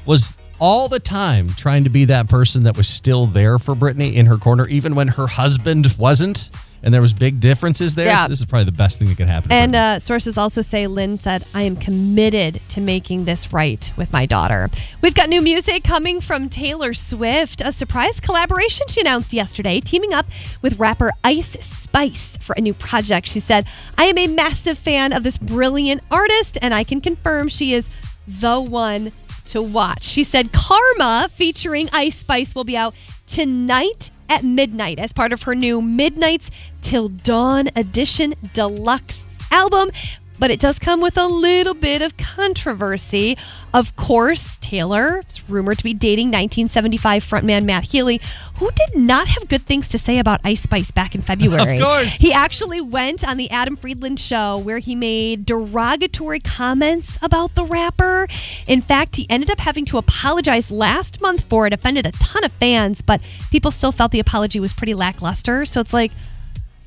was 0.05 0.35
all 0.59 0.87
the 0.87 0.99
time 0.99 1.49
trying 1.49 1.83
to 1.83 1.89
be 1.89 2.05
that 2.05 2.27
person 2.29 2.63
that 2.63 2.75
was 2.75 2.87
still 2.87 3.27
there 3.27 3.59
for 3.59 3.75
Brittany 3.75 4.15
in 4.15 4.25
her 4.25 4.37
corner, 4.37 4.67
even 4.67 4.95
when 4.95 5.09
her 5.09 5.27
husband 5.27 5.95
wasn't. 5.97 6.49
And 6.83 6.93
there 6.93 7.01
was 7.01 7.13
big 7.13 7.39
differences 7.39 7.95
there. 7.95 8.07
Yeah. 8.07 8.23
So 8.23 8.29
this 8.29 8.39
is 8.39 8.45
probably 8.45 8.65
the 8.65 8.71
best 8.71 8.99
thing 8.99 9.07
that 9.07 9.17
could 9.17 9.27
happen. 9.27 9.51
And 9.51 9.75
uh, 9.75 9.99
sources 9.99 10.37
also 10.37 10.61
say 10.61 10.87
Lynn 10.87 11.17
said, 11.17 11.43
I 11.53 11.63
am 11.63 11.75
committed 11.75 12.61
to 12.69 12.81
making 12.81 13.25
this 13.25 13.51
right 13.51 13.91
with 13.97 14.13
my 14.13 14.25
daughter. 14.25 14.69
We've 15.01 15.15
got 15.15 15.29
new 15.29 15.41
music 15.41 15.83
coming 15.83 16.21
from 16.21 16.49
Taylor 16.49 16.93
Swift, 16.93 17.61
a 17.61 17.71
surprise 17.71 18.19
collaboration 18.19 18.87
she 18.87 19.01
announced 19.01 19.33
yesterday, 19.33 19.79
teaming 19.79 20.13
up 20.13 20.25
with 20.61 20.79
rapper 20.79 21.11
Ice 21.23 21.57
Spice 21.59 22.37
for 22.37 22.53
a 22.53 22.61
new 22.61 22.73
project. 22.73 23.27
She 23.27 23.39
said, 23.39 23.65
I 23.97 24.05
am 24.05 24.17
a 24.17 24.27
massive 24.27 24.77
fan 24.77 25.13
of 25.13 25.23
this 25.23 25.37
brilliant 25.37 26.01
artist, 26.11 26.57
and 26.61 26.73
I 26.73 26.83
can 26.83 27.01
confirm 27.01 27.49
she 27.49 27.73
is 27.73 27.89
the 28.27 28.59
one 28.59 29.11
to 29.47 29.61
watch. 29.61 30.03
She 30.03 30.23
said, 30.23 30.51
Karma 30.51 31.27
featuring 31.31 31.89
Ice 31.93 32.17
Spice 32.17 32.55
will 32.55 32.63
be 32.63 32.77
out 32.77 32.95
tonight 33.27 34.11
at 34.29 34.43
midnight 34.43 34.99
as 34.99 35.13
part 35.13 35.31
of 35.31 35.43
her 35.43 35.55
new 35.55 35.81
Midnights 35.81 36.51
Till 36.81 37.09
Dawn 37.09 37.69
Edition 37.75 38.33
Deluxe 38.53 39.25
album. 39.51 39.89
But 40.37 40.51
it 40.51 40.59
does 40.59 40.79
come 40.79 41.01
with 41.01 41.17
a 41.17 41.25
little 41.25 41.73
bit 41.73 42.01
of 42.01 42.17
controversy. 42.17 43.37
Of 43.73 43.95
course, 43.95 44.57
Taylor 44.57 45.21
is 45.27 45.49
rumored 45.49 45.77
to 45.77 45.83
be 45.83 45.93
dating 45.93 46.27
1975 46.27 47.23
frontman 47.23 47.65
Matt 47.65 47.85
Healy, 47.85 48.19
who 48.59 48.69
did 48.71 49.01
not 49.01 49.27
have 49.27 49.47
good 49.47 49.61
things 49.61 49.87
to 49.89 49.97
say 49.97 50.19
about 50.19 50.41
Ice 50.43 50.61
Spice 50.61 50.91
back 50.91 51.15
in 51.15 51.21
February. 51.21 51.77
Of 51.77 51.83
course. 51.83 52.15
He 52.15 52.33
actually 52.33 52.81
went 52.81 53.27
on 53.27 53.37
the 53.37 53.49
Adam 53.49 53.75
Friedland 53.75 54.19
show 54.19 54.57
where 54.57 54.79
he 54.79 54.93
made 54.95 55.45
derogatory 55.45 56.39
comments 56.39 57.17
about 57.21 57.55
the 57.55 57.63
rapper. 57.63 58.27
In 58.67 58.81
fact, 58.81 59.15
he 59.15 59.25
ended 59.29 59.49
up 59.49 59.59
having 59.59 59.85
to 59.85 59.97
apologize 59.97 60.69
last 60.69 61.21
month 61.21 61.41
for 61.41 61.65
it, 61.65 61.73
offended 61.73 62.05
a 62.05 62.11
ton 62.11 62.43
of 62.43 62.51
fans, 62.51 63.01
but 63.01 63.21
people 63.51 63.71
still 63.71 63.91
felt 63.91 64.11
the 64.11 64.19
apology 64.19 64.59
was 64.59 64.73
pretty 64.73 64.93
lackluster. 64.93 65.65
So 65.65 65.79
it's 65.79 65.93
like, 65.93 66.11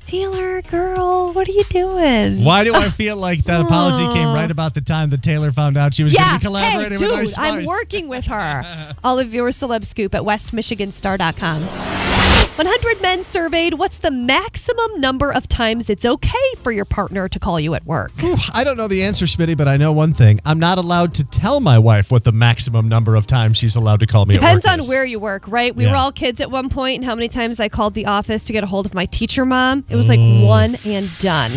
Taylor, 0.05 0.61
girl, 0.63 1.31
what 1.33 1.47
are 1.47 1.51
you 1.51 1.63
doing? 1.65 2.43
Why 2.43 2.63
do 2.63 2.73
I 2.73 2.89
feel 2.89 3.15
like 3.27 3.43
that 3.43 3.61
apology 3.61 4.07
came 4.13 4.33
right 4.33 4.49
about 4.49 4.73
the 4.73 4.81
time 4.81 5.09
that 5.09 5.21
Taylor 5.21 5.51
found 5.51 5.77
out 5.77 5.93
she 5.93 6.03
was 6.03 6.15
going 6.15 6.27
to 6.27 6.39
be 6.39 6.45
collaborating 6.45 6.99
hey, 6.99 7.05
dude, 7.05 7.11
with 7.11 7.19
Ice 7.19 7.33
Spice? 7.33 7.59
I'm 7.59 7.65
working 7.65 8.07
with 8.07 8.25
her. 8.25 8.95
All 9.03 9.19
of 9.19 9.33
your 9.33 9.49
celeb 9.49 9.85
scoop 9.85 10.15
at 10.15 10.23
westmichiganstar.com. 10.23 12.38
100 12.65 13.01
men 13.01 13.23
surveyed. 13.23 13.75
What's 13.75 13.99
the 13.99 14.11
maximum 14.11 14.99
number 14.99 15.31
of 15.31 15.47
times 15.47 15.89
it's 15.89 16.03
okay 16.03 16.33
for 16.61 16.73
your 16.73 16.83
partner 16.83 17.29
to 17.29 17.39
call 17.39 17.57
you 17.57 17.73
at 17.73 17.85
work? 17.85 18.11
Whew, 18.19 18.35
I 18.53 18.65
don't 18.65 18.75
know 18.75 18.89
the 18.89 19.01
answer, 19.03 19.25
Smitty, 19.25 19.55
but 19.55 19.69
I 19.69 19.77
know 19.77 19.93
one 19.93 20.11
thing. 20.11 20.41
I'm 20.45 20.59
not 20.59 20.77
allowed 20.77 21.13
to 21.15 21.23
tell 21.23 21.61
my 21.61 21.79
wife 21.79 22.11
what 22.11 22.25
the 22.25 22.33
maximum 22.33 22.89
number 22.89 23.15
of 23.15 23.25
times 23.25 23.55
she's 23.57 23.77
allowed 23.77 24.01
to 24.01 24.07
call 24.07 24.25
me 24.25 24.33
Depends 24.33 24.65
at 24.65 24.73
on 24.73 24.79
is. 24.79 24.89
where 24.89 25.05
you 25.05 25.19
work, 25.19 25.43
right? 25.47 25.73
We 25.73 25.85
Yeah. 25.85 25.91
were 25.91 25.95
all 25.95 26.11
kids 26.11 26.41
at 26.41 26.51
one 26.51 26.67
point, 26.67 26.97
and 26.97 27.05
how 27.05 27.15
many 27.15 27.29
times 27.29 27.61
I 27.61 27.69
called 27.69 27.93
the 27.93 28.07
office 28.07 28.43
to 28.43 28.51
get 28.51 28.61
a 28.65 28.67
hold 28.67 28.85
of 28.85 28.93
my 28.93 29.05
teacher 29.05 29.45
mom? 29.45 29.85
It 29.87 29.95
was 29.95 30.09
like 30.09 30.19
Mm. 30.19 30.45
one 30.45 30.77
and 30.83 31.09
done. 31.19 31.51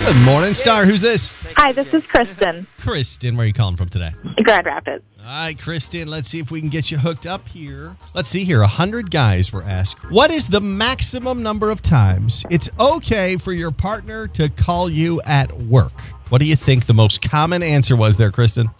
Good 0.00 0.16
morning, 0.24 0.54
Star. 0.54 0.86
Who's 0.86 1.02
this? 1.02 1.36
Hi, 1.56 1.72
this 1.72 1.92
is 1.92 2.06
Kristen, 2.06 2.66
Kristen. 2.78 3.36
Where 3.36 3.44
are 3.44 3.46
you 3.46 3.52
calling 3.52 3.76
from 3.76 3.90
today? 3.90 4.12
Grand 4.42 4.64
Rapids. 4.64 5.04
All 5.18 5.26
right, 5.26 5.58
Kristen, 5.58 6.08
let's 6.08 6.26
see 6.26 6.38
if 6.40 6.50
we 6.50 6.60
can 6.60 6.70
get 6.70 6.90
you 6.90 6.96
hooked 6.96 7.26
up 7.26 7.46
here. 7.46 7.94
Let's 8.14 8.30
see 8.30 8.42
here. 8.42 8.60
A 8.60 8.62
100 8.62 9.10
guys 9.10 9.52
were 9.52 9.62
asked, 9.62 10.10
What 10.10 10.30
is 10.30 10.48
the 10.48 10.60
maximum 10.62 11.42
number 11.42 11.70
of 11.70 11.82
times 11.82 12.46
it's 12.50 12.70
okay 12.80 13.36
for 13.36 13.52
your 13.52 13.70
partner 13.70 14.26
to 14.28 14.48
call 14.48 14.88
you 14.88 15.20
at 15.26 15.52
work? 15.52 16.00
What 16.30 16.40
do 16.40 16.46
you 16.46 16.56
think 16.56 16.86
the 16.86 16.94
most 16.94 17.20
common 17.20 17.62
answer 17.62 17.94
was 17.94 18.16
there, 18.16 18.30
Kristen? 18.30 18.70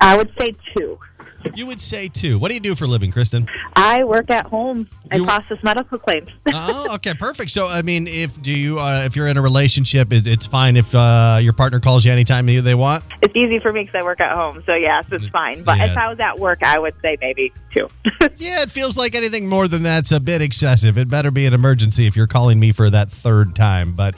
I 0.00 0.16
would 0.16 0.32
say 0.40 0.54
two. 0.74 0.98
You 1.54 1.66
would 1.66 1.80
say 1.80 2.08
too. 2.08 2.38
What 2.38 2.48
do 2.48 2.54
you 2.54 2.60
do 2.60 2.74
for 2.74 2.84
a 2.84 2.88
living, 2.88 3.10
Kristen? 3.10 3.48
I 3.74 4.04
work 4.04 4.30
at 4.30 4.46
home. 4.46 4.88
I 5.10 5.16
You- 5.16 5.24
process 5.24 5.62
medical 5.62 5.98
claims. 5.98 6.28
oh, 6.52 6.94
okay, 6.96 7.14
perfect. 7.14 7.50
So, 7.50 7.66
I 7.68 7.82
mean, 7.82 8.06
if 8.08 8.40
do 8.42 8.50
you 8.50 8.78
uh, 8.78 9.02
if 9.06 9.14
you're 9.16 9.28
in 9.28 9.36
a 9.36 9.42
relationship, 9.42 10.12
it, 10.12 10.26
it's 10.26 10.46
fine 10.46 10.76
if 10.76 10.94
uh, 10.94 11.38
your 11.40 11.52
partner 11.52 11.80
calls 11.80 12.04
you 12.04 12.12
anytime 12.12 12.46
they 12.46 12.74
want. 12.74 13.04
it's 13.22 13.36
easy 13.36 13.58
for 13.58 13.72
me 13.72 13.82
because 13.84 14.00
I 14.00 14.04
work 14.04 14.20
at 14.20 14.34
home, 14.34 14.62
so 14.66 14.74
yes, 14.74 15.06
it's 15.12 15.28
fine. 15.28 15.62
But 15.62 15.78
Yeah. 15.78 15.92
if 15.92 15.96
I 15.96 16.08
was 16.08 16.18
at 16.20 16.38
work, 16.38 16.62
I 16.62 16.78
would 16.78 16.94
say 17.02 17.16
maybe 17.20 17.52
two. 17.70 17.88
Yeah, 18.36 18.62
it 18.62 18.70
feels 18.70 18.96
like 18.96 19.14
anything 19.14 19.48
more 19.48 19.66
than 19.68 19.82
that's 19.82 20.12
a 20.12 20.20
bit 20.20 20.42
excessive. 20.42 20.98
It 20.98 21.08
better 21.08 21.30
be 21.30 21.46
an 21.46 21.54
emergency 21.54 22.06
if 22.06 22.16
you're 22.16 22.26
calling 22.26 22.60
me 22.60 22.70
for 22.72 22.90
that 22.90 23.08
third 23.10 23.54
time. 23.56 23.92
But 23.92 24.14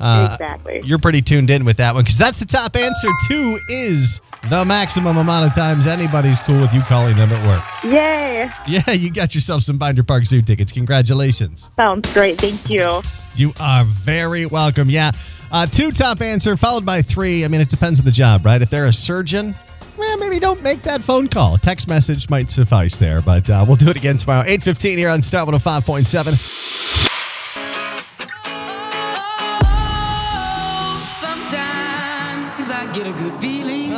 uh, 0.00 0.30
Exactly. 0.32 0.80
you're 0.84 0.98
pretty 0.98 1.22
tuned 1.22 1.50
in 1.50 1.64
with 1.64 1.76
that 1.78 1.94
one 1.94 2.02
because 2.04 2.18
that's 2.18 2.38
the 2.40 2.46
top 2.46 2.74
answer. 2.76 3.08
Two 3.28 3.58
is 3.68 4.20
the 4.48 4.64
maximum 4.64 5.16
amount 5.18 5.46
of 5.46 5.54
times 5.54 5.86
anybody's 5.86 6.40
cool 6.40 6.60
with 6.60 6.72
you 6.72 6.80
calling 6.82 7.14
them 7.16 7.30
at 7.30 7.46
work. 7.46 7.62
Yay! 7.84 8.50
Yeah, 8.66 8.90
you 8.92 9.12
got 9.12 9.34
yourself 9.34 9.62
some 9.62 9.76
Binder 9.78 10.02
Park 10.02 10.24
Zoo 10.24 10.40
tickets. 10.42 10.72
Congratulations. 10.72 11.70
Sounds 11.76 12.12
great. 12.14 12.36
Thank 12.38 12.70
you. 12.70 13.02
You 13.36 13.52
are 13.60 13.84
very 13.84 14.46
welcome. 14.46 14.88
Yeah. 14.88 15.10
Uh, 15.52 15.66
two 15.66 15.90
top 15.90 16.20
answer 16.22 16.56
followed 16.56 16.86
by 16.86 17.02
three. 17.02 17.44
I 17.44 17.48
mean, 17.48 17.60
it 17.60 17.68
depends 17.68 17.98
on 18.00 18.06
the 18.06 18.12
job, 18.12 18.46
right? 18.46 18.62
If 18.62 18.70
they're 18.70 18.86
a 18.86 18.92
surgeon, 18.92 19.54
well, 19.98 20.16
maybe 20.18 20.38
don't 20.38 20.62
make 20.62 20.80
that 20.82 21.02
phone 21.02 21.28
call. 21.28 21.58
Text 21.58 21.88
message 21.88 22.30
might 22.30 22.50
suffice 22.50 22.96
there, 22.96 23.20
but 23.20 23.50
uh, 23.50 23.64
we'll 23.66 23.76
do 23.76 23.90
it 23.90 23.96
again 23.96 24.16
tomorrow. 24.16 24.44
8.15 24.46 24.96
here 24.96 25.10
on 25.10 25.20
Star 25.22 25.44
105.7. 25.44 27.09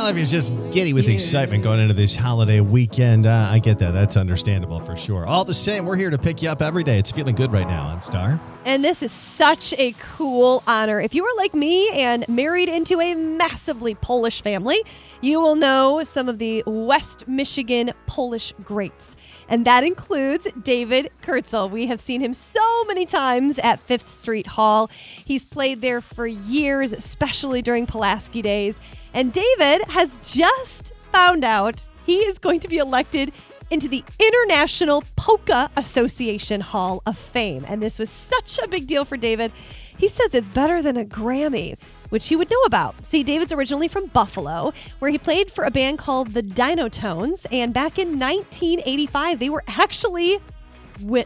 You're 0.03 0.25
just 0.25 0.53
giddy 0.69 0.91
with 0.91 1.07
excitement 1.07 1.63
going 1.63 1.79
into 1.79 1.93
this 1.93 2.13
holiday 2.13 2.59
weekend, 2.59 3.25
uh, 3.25 3.47
I 3.49 3.59
get 3.59 3.79
that. 3.79 3.91
That's 3.91 4.17
understandable 4.17 4.81
for 4.81 4.97
sure. 4.97 5.25
All 5.25 5.45
the 5.45 5.53
same, 5.53 5.85
we're 5.85 5.95
here 5.95 6.09
to 6.09 6.17
pick 6.17 6.41
you 6.41 6.49
up 6.49 6.61
every 6.61 6.83
day. 6.83 6.99
It's 6.99 7.09
feeling 7.09 7.35
good 7.35 7.53
right 7.53 7.65
now 7.65 7.85
on 7.87 8.01
Star. 8.01 8.37
And 8.65 8.83
this 8.83 9.01
is 9.01 9.13
such 9.13 9.73
a 9.77 9.93
cool 9.93 10.61
honor. 10.67 10.99
If 10.99 11.15
you 11.15 11.23
were 11.23 11.31
like 11.37 11.53
me 11.53 11.89
and 11.91 12.27
married 12.27 12.67
into 12.67 12.99
a 12.99 13.15
massively 13.15 13.95
Polish 13.95 14.41
family, 14.41 14.77
you 15.21 15.39
will 15.39 15.55
know 15.55 16.03
some 16.03 16.27
of 16.27 16.37
the 16.37 16.63
West 16.67 17.25
Michigan 17.25 17.93
Polish 18.05 18.53
greats. 18.61 19.15
And 19.47 19.65
that 19.65 19.83
includes 19.83 20.47
David 20.61 21.11
Kurtzel. 21.21 21.69
We 21.69 21.87
have 21.87 21.99
seen 21.99 22.21
him 22.21 22.33
so 22.33 22.85
many 22.85 23.05
times 23.05 23.59
at 23.59 23.79
Fifth 23.79 24.09
Street 24.11 24.47
Hall. 24.47 24.89
He's 25.25 25.45
played 25.45 25.81
there 25.81 26.01
for 26.01 26.25
years, 26.27 26.93
especially 26.93 27.61
during 27.61 27.85
Pulaski 27.85 28.41
days. 28.41 28.79
And 29.13 29.31
David 29.31 29.83
has 29.89 30.17
just 30.19 30.93
found 31.11 31.43
out 31.43 31.87
he 32.05 32.19
is 32.19 32.39
going 32.39 32.59
to 32.61 32.67
be 32.67 32.77
elected 32.77 33.31
into 33.69 33.87
the 33.87 34.03
International 34.19 35.03
Polka 35.15 35.69
Association 35.77 36.61
Hall 36.61 37.01
of 37.05 37.17
Fame. 37.17 37.65
And 37.67 37.81
this 37.81 37.97
was 37.97 38.09
such 38.09 38.59
a 38.59 38.67
big 38.67 38.87
deal 38.87 39.05
for 39.05 39.17
David. 39.17 39.51
He 39.97 40.07
says 40.07 40.33
it's 40.33 40.49
better 40.49 40.81
than 40.81 40.97
a 40.97 41.05
Grammy, 41.05 41.77
which 42.13 42.27
he 42.27 42.35
would 42.35 42.51
know 42.51 42.61
about. 42.67 43.03
See, 43.03 43.23
David's 43.23 43.51
originally 43.51 43.87
from 43.87 44.05
Buffalo, 44.05 44.71
where 44.99 45.09
he 45.09 45.17
played 45.17 45.49
for 45.49 45.63
a 45.63 45.71
band 45.71 45.97
called 45.97 46.35
the 46.35 46.43
Dino 46.43 46.87
Tones. 46.87 47.47
And 47.51 47.73
back 47.73 47.97
in 47.97 48.19
1985, 48.19 49.39
they 49.39 49.49
were 49.49 49.63
actually 49.67 50.37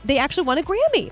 they 0.05 0.17
actually 0.17 0.45
won 0.45 0.57
a 0.57 0.63
Grammy. 0.63 1.11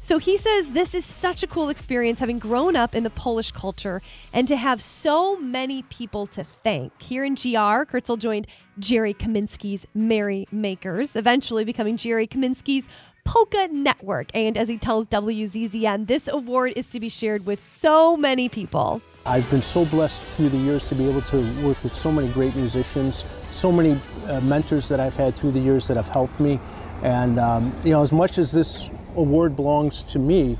So 0.00 0.18
he 0.18 0.36
says 0.36 0.72
this 0.72 0.92
is 0.92 1.04
such 1.04 1.44
a 1.44 1.46
cool 1.46 1.68
experience 1.68 2.18
having 2.18 2.40
grown 2.40 2.74
up 2.74 2.96
in 2.96 3.04
the 3.04 3.10
Polish 3.10 3.52
culture 3.52 4.02
and 4.32 4.48
to 4.48 4.56
have 4.56 4.82
so 4.82 5.36
many 5.36 5.84
people 5.84 6.26
to 6.26 6.44
thank. 6.64 7.00
Here 7.00 7.24
in 7.24 7.36
GR, 7.36 7.86
Kurtzel 7.86 8.18
joined 8.18 8.48
Jerry 8.80 9.14
Kaminsky's 9.14 9.86
Merry 9.94 10.48
Makers, 10.50 11.14
eventually 11.14 11.64
becoming 11.64 11.96
Jerry 11.96 12.26
Kaminsky's 12.26 12.88
Polka 13.24 13.68
Network. 13.70 14.28
And 14.34 14.56
as 14.56 14.68
he 14.68 14.78
tells 14.78 15.06
WZZM, 15.06 16.06
this 16.06 16.28
award 16.28 16.74
is 16.76 16.88
to 16.90 17.00
be 17.00 17.08
shared 17.08 17.46
with 17.46 17.62
so 17.62 18.16
many 18.16 18.48
people. 18.48 19.00
I've 19.24 19.48
been 19.50 19.62
so 19.62 19.84
blessed 19.84 20.20
through 20.22 20.48
the 20.48 20.58
years 20.58 20.88
to 20.88 20.94
be 20.94 21.08
able 21.08 21.22
to 21.22 21.36
work 21.64 21.82
with 21.82 21.94
so 21.94 22.10
many 22.10 22.28
great 22.32 22.54
musicians, 22.56 23.24
so 23.50 23.70
many 23.70 23.98
uh, 24.26 24.40
mentors 24.40 24.88
that 24.88 25.00
I've 25.00 25.16
had 25.16 25.34
through 25.34 25.52
the 25.52 25.60
years 25.60 25.86
that 25.86 25.96
have 25.96 26.08
helped 26.08 26.40
me. 26.40 26.58
And, 27.02 27.38
um, 27.38 27.74
you 27.84 27.90
know, 27.90 28.02
as 28.02 28.12
much 28.12 28.38
as 28.38 28.50
this 28.52 28.90
award 29.16 29.54
belongs 29.56 30.02
to 30.04 30.18
me, 30.18 30.56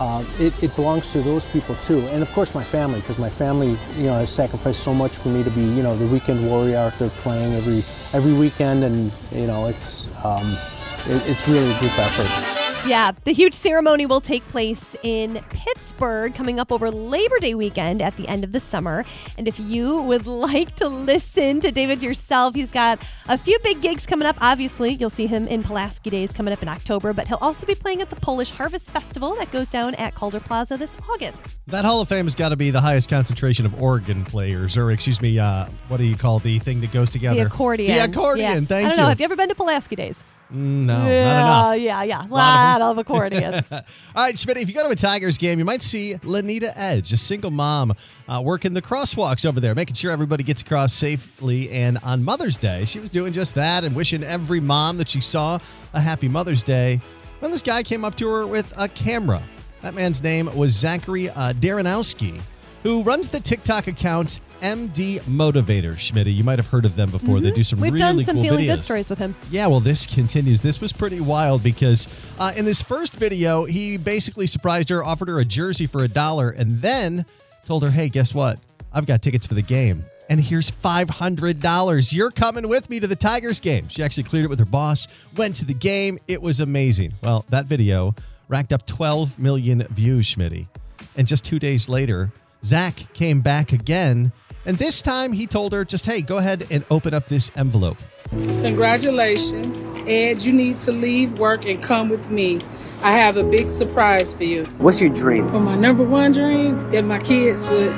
uh, 0.00 0.24
it, 0.40 0.60
it 0.60 0.74
belongs 0.74 1.12
to 1.12 1.22
those 1.22 1.46
people 1.46 1.76
too. 1.76 2.00
And 2.08 2.20
of 2.20 2.30
course, 2.32 2.52
my 2.54 2.64
family, 2.64 3.00
because 3.00 3.18
my 3.18 3.30
family, 3.30 3.76
you 3.96 4.06
know, 4.06 4.18
has 4.18 4.30
sacrificed 4.30 4.82
so 4.82 4.92
much 4.92 5.12
for 5.12 5.28
me 5.28 5.44
to 5.44 5.50
be, 5.50 5.62
you 5.62 5.82
know, 5.84 5.96
the 5.96 6.06
weekend 6.08 6.44
warrior 6.48 6.76
out 6.76 6.98
there 6.98 7.10
playing 7.10 7.54
every 7.54 7.84
every 8.12 8.32
weekend. 8.32 8.82
And, 8.82 9.12
you 9.30 9.46
know, 9.46 9.66
it's, 9.66 10.06
um, 10.24 10.56
it, 11.06 11.28
it's 11.28 11.48
really 11.48 11.70
a 11.70 11.78
group 11.78 11.98
effort. 11.98 12.64
Yeah, 12.86 13.12
the 13.24 13.32
huge 13.32 13.54
ceremony 13.54 14.04
will 14.04 14.20
take 14.20 14.46
place 14.48 14.94
in 15.02 15.42
Pittsburgh 15.48 16.34
coming 16.34 16.60
up 16.60 16.70
over 16.70 16.90
Labor 16.90 17.38
Day 17.38 17.54
weekend 17.54 18.02
at 18.02 18.14
the 18.18 18.28
end 18.28 18.44
of 18.44 18.52
the 18.52 18.60
summer. 18.60 19.06
And 19.38 19.48
if 19.48 19.58
you 19.58 20.02
would 20.02 20.26
like 20.44 20.76
to 20.76 20.88
listen 20.88 21.60
to 21.60 21.72
David 21.72 22.02
yourself, 22.02 22.54
he's 22.54 22.70
got 22.70 22.98
a 23.26 23.38
few 23.38 23.58
big 23.60 23.80
gigs 23.80 24.04
coming 24.04 24.26
up. 24.26 24.36
Obviously, 24.38 24.92
you'll 24.92 25.08
see 25.08 25.26
him 25.26 25.48
in 25.48 25.62
Pulaski 25.62 26.10
Days 26.10 26.34
coming 26.34 26.52
up 26.52 26.62
in 26.62 26.68
October, 26.68 27.14
but 27.14 27.26
he'll 27.26 27.38
also 27.40 27.64
be 27.64 27.74
playing 27.74 28.02
at 28.02 28.10
the 28.10 28.16
Polish 28.16 28.50
Harvest 28.50 28.90
Festival 28.90 29.34
that 29.36 29.50
goes 29.50 29.70
down 29.70 29.94
at 29.94 30.14
Calder 30.14 30.40
Plaza 30.40 30.76
this 30.76 30.94
August. 31.08 31.56
That 31.68 31.86
Hall 31.86 32.02
of 32.02 32.08
Fame 32.10 32.26
has 32.26 32.34
got 32.34 32.50
to 32.50 32.56
be 32.56 32.70
the 32.70 32.82
highest 32.82 33.08
concentration 33.08 33.64
of 33.64 33.80
organ 33.80 34.26
players, 34.26 34.76
or 34.76 34.90
excuse 34.90 35.22
me, 35.22 35.38
uh, 35.38 35.68
what 35.88 35.96
do 35.96 36.04
you 36.04 36.16
call 36.16 36.38
the 36.38 36.58
thing 36.58 36.80
that 36.82 36.92
goes 36.92 37.08
together? 37.08 37.40
The 37.40 37.46
accordion. 37.46 37.96
The 37.96 38.04
accordion. 38.04 38.62
Yeah. 38.62 38.68
Thank 38.68 38.70
I 38.72 38.88
don't 38.90 38.90
you. 38.90 39.02
know. 39.04 39.08
Have 39.08 39.20
you 39.20 39.24
ever 39.24 39.36
been 39.36 39.48
to 39.48 39.54
Pulaski 39.54 39.96
Days? 39.96 40.22
Mm, 40.54 40.86
no, 40.86 41.08
yeah, 41.08 41.24
not 41.24 41.40
enough. 41.40 41.80
Yeah, 41.80 42.02
yeah. 42.04 42.26
A 42.26 42.28
Lot 42.28 42.80
of 42.80 42.90
of, 42.92 42.98
accordions. 42.98 43.72
All 43.72 43.80
right, 44.14 44.34
Smitty, 44.36 44.62
if 44.62 44.68
you 44.68 44.74
go 44.74 44.84
to 44.84 44.90
a 44.90 44.96
Tigers 44.96 45.36
game, 45.36 45.58
you 45.58 45.64
might 45.64 45.82
see 45.82 46.16
Lanita 46.22 46.72
Edge, 46.78 47.12
a 47.12 47.16
single 47.16 47.50
mom, 47.50 47.92
uh, 48.28 48.40
working 48.44 48.72
the 48.72 48.82
crosswalks 48.82 49.44
over 49.44 49.58
there, 49.58 49.74
making 49.74 49.96
sure 49.96 50.12
everybody 50.12 50.44
gets 50.44 50.62
across 50.62 50.92
safely. 50.92 51.70
And 51.70 51.98
on 52.04 52.22
Mother's 52.22 52.56
Day, 52.56 52.84
she 52.84 53.00
was 53.00 53.10
doing 53.10 53.32
just 53.32 53.56
that 53.56 53.82
and 53.82 53.96
wishing 53.96 54.22
every 54.22 54.60
mom 54.60 54.96
that 54.98 55.08
she 55.08 55.20
saw 55.20 55.58
a 55.92 56.00
happy 56.00 56.28
Mother's 56.28 56.62
Day. 56.62 57.00
When 57.40 57.50
this 57.50 57.62
guy 57.62 57.82
came 57.82 58.04
up 58.04 58.14
to 58.16 58.28
her 58.28 58.46
with 58.46 58.72
a 58.78 58.88
camera. 58.88 59.42
That 59.82 59.94
man's 59.94 60.22
name 60.22 60.54
was 60.56 60.72
Zachary 60.72 61.28
uh, 61.30 61.52
Daranowski, 61.52 62.40
who 62.82 63.02
runs 63.02 63.28
the 63.28 63.40
TikTok 63.40 63.86
account 63.86 64.40
MD 64.64 65.20
Motivator. 65.22 65.92
Schmitty, 65.92 66.34
you 66.34 66.42
might 66.42 66.58
have 66.58 66.68
heard 66.68 66.86
of 66.86 66.96
them 66.96 67.10
before. 67.10 67.38
They 67.38 67.50
do 67.50 67.62
some 67.62 67.74
Mm-hmm. 67.76 67.82
We've 67.82 67.92
really 67.92 68.16
done 68.16 68.24
some 68.24 68.36
cool 68.36 68.44
feeling 68.44 68.64
videos. 68.64 68.74
good 68.76 68.82
stories 68.82 69.10
with 69.10 69.18
him. 69.18 69.34
Yeah, 69.50 69.66
well, 69.66 69.80
this 69.80 70.06
continues. 70.06 70.62
This 70.62 70.80
was 70.80 70.90
pretty 70.90 71.20
wild 71.20 71.62
because 71.62 72.08
uh, 72.38 72.52
in 72.56 72.64
this 72.64 72.80
first 72.80 73.14
video, 73.14 73.64
he 73.66 73.98
basically 73.98 74.46
surprised 74.46 74.88
her, 74.88 75.04
offered 75.04 75.28
her 75.28 75.38
a 75.38 75.44
jersey 75.44 75.86
for 75.86 76.02
a 76.02 76.08
dollar, 76.08 76.48
and 76.48 76.80
then 76.80 77.26
told 77.66 77.82
her, 77.82 77.90
hey, 77.90 78.08
guess 78.08 78.32
what? 78.32 78.58
I've 78.90 79.04
got 79.04 79.20
tickets 79.20 79.46
for 79.46 79.52
the 79.54 79.62
game. 79.62 80.06
And 80.30 80.40
here's 80.40 80.70
$500. 80.70 82.14
You're 82.14 82.30
coming 82.30 82.66
with 82.66 82.88
me 82.88 83.00
to 83.00 83.06
the 83.06 83.16
Tigers 83.16 83.60
game. 83.60 83.88
She 83.88 84.02
actually 84.02 84.22
cleared 84.24 84.46
it 84.46 84.48
with 84.48 84.60
her 84.60 84.64
boss, 84.64 85.06
went 85.36 85.56
to 85.56 85.66
the 85.66 85.74
game. 85.74 86.18
It 86.26 86.40
was 86.40 86.60
amazing. 86.60 87.12
Well, 87.22 87.44
that 87.50 87.66
video 87.66 88.14
racked 88.48 88.72
up 88.72 88.86
12 88.86 89.38
million 89.38 89.86
views, 89.90 90.34
Schmitty. 90.34 90.68
And 91.16 91.26
just 91.26 91.44
two 91.44 91.58
days 91.58 91.88
later, 91.90 92.32
Zach 92.64 93.12
came 93.12 93.42
back 93.42 93.72
again. 93.72 94.32
And 94.66 94.78
this 94.78 95.02
time 95.02 95.32
he 95.32 95.46
told 95.46 95.72
her, 95.72 95.84
just, 95.84 96.06
hey, 96.06 96.22
go 96.22 96.38
ahead 96.38 96.66
and 96.70 96.84
open 96.90 97.14
up 97.14 97.26
this 97.26 97.50
envelope. 97.56 97.98
Congratulations. 98.30 99.76
Ed, 100.08 100.42
you 100.42 100.52
need 100.52 100.80
to 100.80 100.92
leave 100.92 101.38
work 101.38 101.64
and 101.64 101.82
come 101.82 102.08
with 102.08 102.26
me. 102.30 102.60
I 103.02 103.18
have 103.18 103.36
a 103.36 103.44
big 103.44 103.70
surprise 103.70 104.32
for 104.34 104.44
you. 104.44 104.64
What's 104.78 105.00
your 105.00 105.10
dream? 105.10 105.48
For 105.50 105.60
my 105.60 105.76
number 105.76 106.04
one 106.04 106.32
dream, 106.32 106.90
that 106.90 107.02
my 107.02 107.18
kids 107.18 107.68
would, 107.68 107.92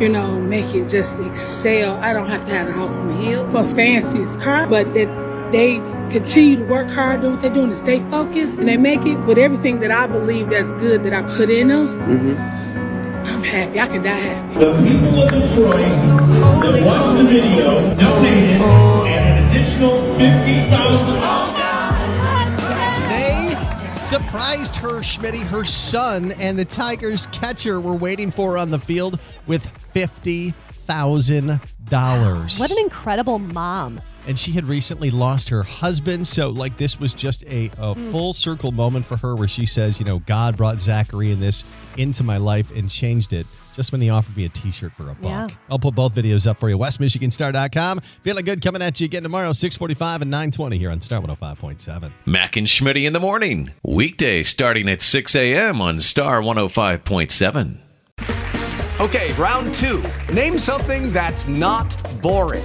you 0.00 0.08
know, 0.08 0.38
make 0.38 0.72
it 0.74 0.88
just 0.88 1.18
excel. 1.20 1.96
I 1.96 2.12
don't 2.12 2.26
have 2.26 2.46
to 2.46 2.54
have 2.54 2.68
a 2.68 2.72
house 2.72 2.92
on 2.92 3.08
the 3.08 3.14
hill 3.14 3.50
for 3.50 3.64
fanciest 3.74 4.40
car, 4.40 4.66
but 4.68 4.92
that 4.94 5.50
they 5.50 5.76
continue 6.10 6.56
to 6.56 6.64
work 6.64 6.88
hard, 6.90 7.22
do 7.22 7.30
what 7.30 7.42
they're 7.42 7.52
doing, 7.52 7.70
to 7.70 7.74
stay 7.74 8.00
focused, 8.10 8.58
and 8.58 8.68
they 8.68 8.76
make 8.76 9.04
it 9.06 9.16
with 9.26 9.38
everything 9.38 9.80
that 9.80 9.90
I 9.90 10.06
believe 10.06 10.50
that's 10.50 10.72
good 10.74 11.02
that 11.04 11.12
I 11.12 11.22
put 11.36 11.50
in 11.50 11.68
them. 11.68 11.86
Mm-hmm. 11.86 12.85
I'm 13.26 13.42
happy. 13.42 13.80
I 13.80 13.86
can 13.88 14.02
die 14.02 14.14
happy. 14.14 14.58
The 14.58 14.72
people 14.86 15.22
of 15.22 15.30
Detroit 15.30 15.92
that 16.62 16.82
watched 16.86 17.18
the 17.18 17.24
video 17.28 17.96
donated 17.96 18.60
an 18.60 19.48
additional 19.48 20.00
fifty 20.16 20.70
thousand. 20.70 21.16
They 23.08 23.98
surprised 23.98 24.76
her, 24.76 25.00
Shmitty. 25.00 25.42
Her 25.42 25.64
son 25.64 26.32
and 26.38 26.58
the 26.58 26.64
Tigers 26.64 27.26
catcher 27.26 27.80
were 27.80 27.94
waiting 27.94 28.30
for 28.30 28.52
her 28.52 28.58
on 28.58 28.70
the 28.70 28.78
field 28.78 29.18
with 29.46 29.66
fifty 29.66 30.52
thousand 30.70 31.60
dollars. 31.88 32.60
What 32.60 32.70
an 32.70 32.78
incredible 32.78 33.38
mom. 33.38 34.00
And 34.26 34.38
she 34.38 34.52
had 34.52 34.64
recently 34.66 35.10
lost 35.10 35.48
her 35.50 35.62
husband. 35.62 36.26
So, 36.26 36.48
like, 36.48 36.76
this 36.76 36.98
was 36.98 37.14
just 37.14 37.44
a, 37.44 37.70
a 37.78 37.94
Hmm. 37.94 38.10
full 38.10 38.32
circle 38.32 38.72
moment 38.72 39.04
for 39.04 39.16
her 39.18 39.36
where 39.36 39.46
she 39.48 39.66
says, 39.66 39.98
you 40.00 40.04
know, 40.04 40.18
God 40.20 40.56
brought 40.56 40.80
Zachary 40.82 41.30
and 41.30 41.40
this 41.40 41.62
into 41.96 42.24
my 42.24 42.36
life 42.36 42.74
and 42.76 42.90
changed 42.90 43.32
it 43.32 43.46
just 43.76 43.92
when 43.92 44.00
he 44.00 44.08
offered 44.10 44.36
me 44.36 44.44
a 44.46 44.48
t 44.48 44.70
shirt 44.72 44.92
for 44.92 45.10
a 45.10 45.14
buck. 45.14 45.50
Yeah. 45.50 45.56
I'll 45.70 45.78
put 45.78 45.94
both 45.94 46.14
videos 46.14 46.46
up 46.46 46.58
for 46.58 46.68
you. 46.70 46.76
WestMichiganStar.com. 46.78 48.00
Feeling 48.00 48.44
good 48.44 48.62
coming 48.62 48.80
at 48.82 48.98
you 49.00 49.04
again 49.04 49.22
tomorrow, 49.22 49.52
645 49.52 50.22
and 50.22 50.30
920 50.30 50.78
here 50.78 50.90
on 50.90 51.00
Star 51.02 51.20
105.7. 51.20 52.10
Mac 52.24 52.56
and 52.56 52.66
Shmitty 52.66 53.04
in 53.06 53.12
the 53.12 53.20
morning. 53.20 53.72
Weekday 53.84 54.42
starting 54.42 54.88
at 54.88 55.02
6 55.02 55.36
a.m. 55.36 55.80
on 55.80 56.00
Star 56.00 56.40
105.7. 56.40 57.78
Okay, 58.98 59.32
round 59.34 59.74
two. 59.74 60.02
Name 60.32 60.58
something 60.58 61.12
that's 61.12 61.46
not 61.46 61.94
boring. 62.22 62.64